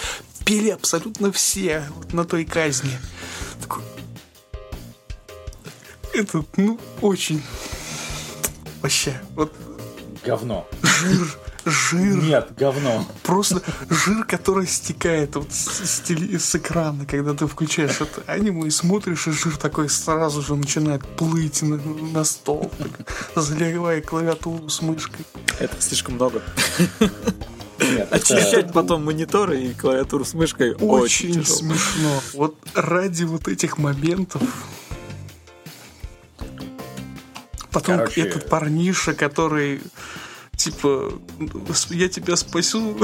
[0.46, 2.98] пели абсолютно все вот на той казни.
[3.61, 3.82] Такой,
[6.14, 7.42] это, ну, очень...
[8.82, 9.52] Вообще, вот
[10.24, 10.66] Говно.
[10.82, 13.04] жир, жир, Нет, говно.
[13.24, 13.60] просто
[13.90, 18.70] жир, который стекает вот с, с теле- с экрана, когда ты включаешь это аниме и
[18.70, 24.80] смотришь, и жир такой сразу же начинает плыть на, на стол, так, заливая клавиатуру с
[24.82, 25.24] мышкой.
[25.58, 26.40] Это слишком много.
[27.00, 32.20] Нет, это- Очищать потом мониторы и клавиатуру с мышкой очень, Очень смешно.
[32.34, 34.42] Вот ради вот этих моментов.
[37.72, 39.80] Потом Короче- этот парниша, который
[40.56, 41.12] типа
[41.90, 42.96] я тебя спасу,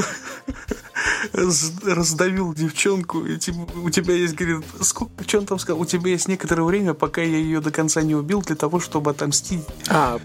[1.32, 5.86] раз- раздавил девчонку, и типа, у тебя есть, говорит, сколько, что он там сказал, у
[5.86, 9.64] тебя есть некоторое время, пока я ее до конца не убил, для того, чтобы отомстить
[9.88, 10.20] А,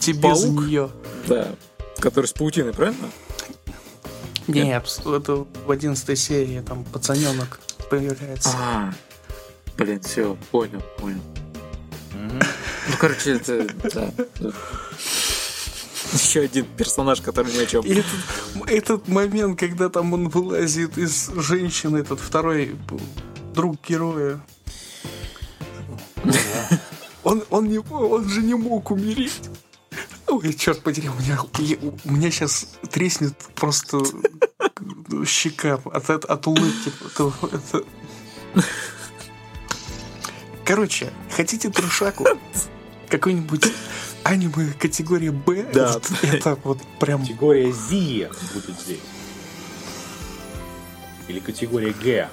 [0.00, 0.64] тебе за Паук?
[0.64, 0.90] нее.
[1.26, 1.54] да.
[1.98, 3.08] Который с паутиной, правильно?
[4.46, 7.58] Нет, это в 11 серии там пацаненок
[7.90, 8.50] появляется.
[8.56, 8.94] А,
[9.76, 11.20] блин, все, понял, понял.
[12.88, 14.12] Ну, короче, это, да.
[16.12, 17.84] Еще один персонаж, который ни о чем.
[17.84, 18.06] Этот,
[18.66, 22.76] этот момент, когда там он вылазит из женщины, этот второй
[23.54, 24.40] друг героя.
[27.24, 29.40] Он, он, не, он же не мог умереть.
[30.28, 31.38] Ой, черт подери, у меня,
[32.04, 34.00] у меня сейчас треснет просто
[35.26, 36.92] щека от, от, от улыбки.
[37.14, 37.84] Это-
[40.64, 42.26] Короче, хотите трешаку?
[43.08, 43.64] Какой-нибудь
[44.24, 45.66] аниме категории Б?
[45.72, 45.96] Да.
[46.22, 47.22] Это вот прям...
[47.22, 49.00] Категория Z будет здесь.
[51.28, 52.28] Или категория Г.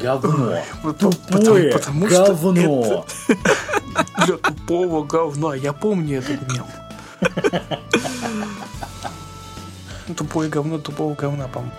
[0.00, 0.58] Говно.
[0.82, 3.06] Вот Тупое потому- потому что говно.
[4.26, 5.54] Для тупого говна.
[5.54, 6.66] Я помню этот мем.
[10.16, 11.72] Тупое говно тупого говна, по-моему.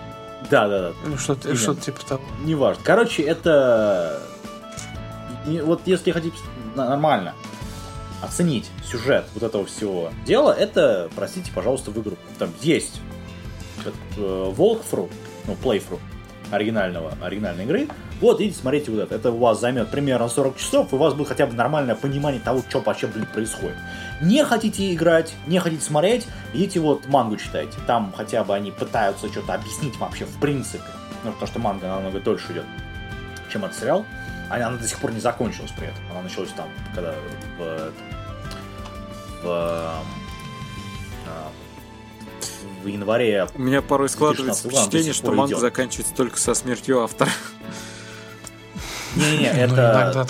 [0.50, 0.94] Да, да, да.
[1.08, 2.22] Или что-то что типа того.
[2.44, 2.84] Неважно.
[2.84, 4.22] Короче, это...
[5.64, 6.38] Вот если хотите
[6.76, 7.34] нормально
[8.26, 12.18] оценить сюжет вот этого всего дела, это, простите, пожалуйста, в игру.
[12.38, 13.02] Там есть
[13.86, 15.12] э, walkthrough,
[15.48, 16.00] ну, playthrough
[16.52, 17.88] оригинального, оригинальной игры.
[18.22, 19.16] Вот, идите, смотрите вот это.
[19.16, 22.40] Это у вас займет примерно 40 часов, и у вас будет хотя бы нормальное понимание
[22.40, 23.76] того, что вообще, блин, происходит.
[24.22, 27.78] Не хотите играть, не хотите смотреть, идите вот мангу читайте.
[27.88, 30.84] Там хотя бы они пытаются что-то объяснить вообще в принципе.
[31.24, 32.66] Ну, потому что манга намного дольше идет,
[33.52, 34.06] чем этот сериал.
[34.50, 36.00] А Она до сих пор не закончилась при этом.
[36.12, 37.14] Она началась там, когда
[37.58, 37.92] в,
[39.46, 40.04] в,
[42.84, 45.60] в январе У меня порой складывается 2016 года впечатление, что манга идет.
[45.62, 47.30] заканчивается только со смертью автора.
[49.16, 50.26] Не-не, Ну, это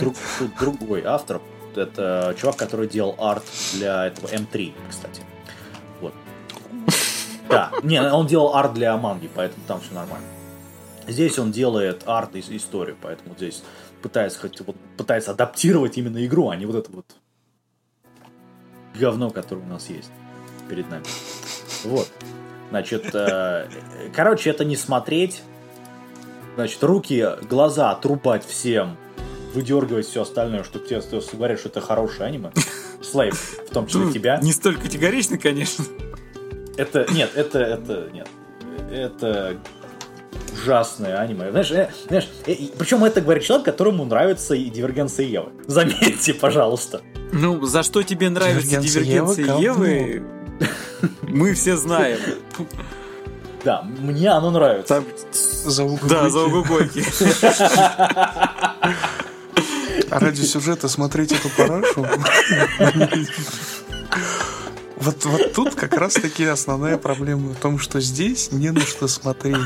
[0.00, 1.40] друг- тут другой автор.
[1.74, 3.44] Это чувак, который делал арт
[3.74, 5.22] для этого М3, кстати.
[6.00, 6.12] Вот.
[7.48, 10.26] Да, не, он делал арт для манги, поэтому там все нормально.
[11.06, 13.62] Здесь он делает арт и историю, поэтому здесь
[14.02, 17.06] пытается хоть вот, пытается адаптировать именно игру, а не вот это вот
[18.94, 20.10] говно, которое у нас есть
[20.68, 21.04] перед нами.
[21.84, 22.08] Вот.
[22.70, 23.68] Значит, э,
[24.14, 25.42] короче, это не смотреть,
[26.56, 28.96] Значит, руки, глаза отрубать всем,
[29.54, 31.00] выдергивать все остальное, чтобы тебе
[31.32, 32.50] говорят, что это хорошее аниме.
[33.02, 34.38] Слейв, в том числе Ну, тебя.
[34.42, 35.84] Не столь категорично, конечно.
[36.76, 38.28] Это, нет, это, это, нет.
[38.90, 39.58] Это
[40.52, 41.50] ужасное аниме.
[41.50, 42.28] Знаешь, э, знаешь,
[42.78, 45.50] причем это говорит человек, которому нравится и Дивергенция Евы.
[45.66, 47.02] Заметьте, пожалуйста.
[47.32, 50.22] Ну, за что тебе нравится Дивергенция дивергенция Евы, Евы,
[51.22, 52.18] мы все знаем.
[53.62, 54.94] Да, мне оно нравится.
[54.94, 57.04] Там, За угол да, за угогойки.
[60.10, 62.06] А ради сюжета смотреть эту парашу?
[65.00, 69.08] Вот, вот тут как раз таки основная проблема в том, что здесь не на что
[69.08, 69.56] смотреть.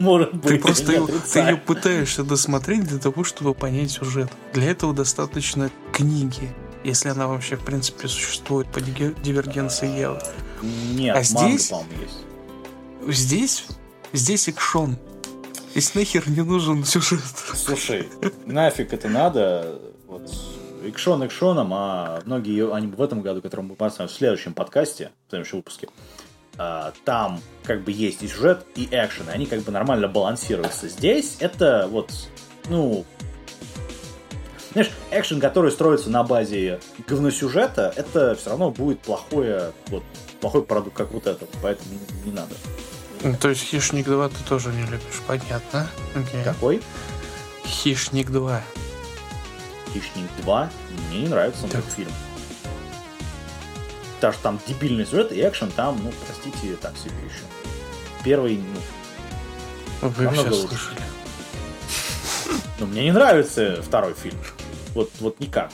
[0.00, 4.30] Может быть, Ты просто ее, ты ее пытаешься досмотреть для того, чтобы понять сюжет.
[4.52, 6.52] Для этого достаточно книги,
[6.82, 10.18] если она вообще в принципе существует по дивергенции Евы.
[10.62, 11.68] Нет, А манга, здесь?
[11.68, 13.16] по-моему, есть.
[13.18, 13.66] Здесь,
[14.12, 14.98] здесь экшон.
[15.72, 17.20] Здесь нахер не нужен сюжет.
[17.54, 18.08] Слушай,
[18.46, 19.78] нафиг это надо?
[20.06, 20.30] Вот,
[20.88, 25.30] экшон экшоном, а многие они в этом году, которые мы посмотрим в следующем подкасте, в
[25.30, 25.88] следующем выпуске,
[26.56, 30.88] а, там как бы есть и сюжет, и экшен, и они как бы нормально балансируются.
[30.88, 32.10] Здесь это вот,
[32.68, 33.04] ну,
[34.72, 40.02] знаешь, экшен, который строится на базе говносюжета, это все равно будет плохое, вот,
[40.40, 42.54] плохой продукт, как вот этот, поэтому не, не надо.
[43.22, 45.88] Ну, То есть Хищник 2 ты тоже не любишь, понятно.
[46.14, 46.44] Окей.
[46.44, 46.82] Какой?
[47.64, 48.62] Хищник 2.
[49.94, 50.70] Хищник 2
[51.08, 51.78] мне не нравится Да.
[51.78, 52.10] этот фильм.
[54.16, 57.44] Потому что там дебильный сюжет и экшен там, ну, простите, так себе еще.
[58.24, 58.56] Первый,
[60.02, 60.66] ну, Вы Намного лучше.
[60.68, 61.00] слышали.
[62.80, 64.38] ну, мне не нравится второй фильм.
[64.94, 65.70] Вот, вот никак.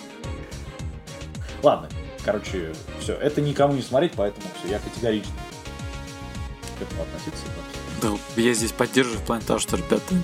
[1.63, 1.89] Ладно,
[2.25, 5.33] короче, все, это никому не смотреть, поэтому все, я категорично
[6.79, 7.45] к этому относиться.
[8.03, 8.09] да.
[8.09, 10.15] Да, я здесь поддерживаю в плане того, что, ребята,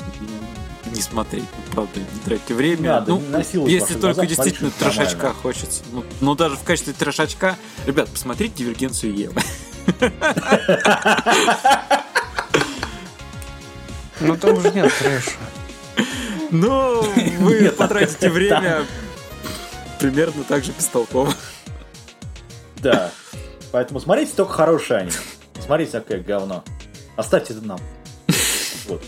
[0.94, 2.80] не смотреть, ну, правда, не тратьте время.
[2.80, 5.40] Не надо, ну, не если только глаза, действительно трешачка нормально.
[5.42, 5.82] хочется.
[5.92, 7.56] Ну, ну, даже в качестве трешачка,
[7.86, 9.40] ребят, посмотрите дивергенцию Евы.
[14.20, 15.30] Ну там же нет трэша.
[16.50, 17.02] Ну,
[17.38, 18.86] вы потратите время
[19.98, 21.34] примерно так же бестолково.
[22.76, 23.10] Да.
[23.72, 25.12] Поэтому смотрите только хорошее аниме.
[25.60, 26.64] Смотрите всякое говно.
[27.16, 27.80] Оставьте это нам.
[28.86, 29.02] Вот.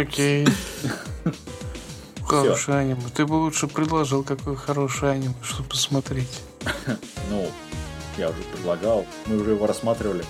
[0.00, 0.46] Окей.
[2.26, 3.02] Хорошее аниме.
[3.14, 6.42] Ты бы лучше предложил, какое хорошее аниме, чтобы посмотреть.
[7.30, 7.48] Ну,
[8.16, 9.06] Я уже предлагал.
[9.26, 10.24] Мы уже его рассматривали.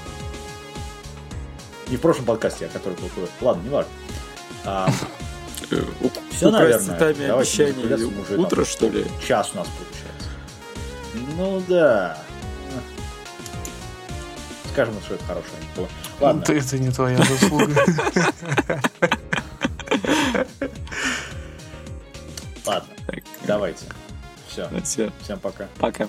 [1.88, 3.08] Не в прошлом подкасте, а который был.
[3.40, 3.90] Ладно, не важно.
[4.64, 4.90] А,
[6.30, 6.98] Все, наверное.
[6.98, 9.06] Давайте обещаний уже утро, там что ли?
[9.26, 10.30] Час у нас получается.
[11.36, 12.18] Ну да.
[14.72, 15.88] Скажем, что это хорошее было.
[16.20, 16.42] Ладно.
[16.42, 17.74] Это, это не твоя заслуга.
[22.66, 22.94] Ладно.
[23.46, 23.86] Давайте.
[24.48, 25.68] Все, Всем пока.
[25.78, 26.08] пока.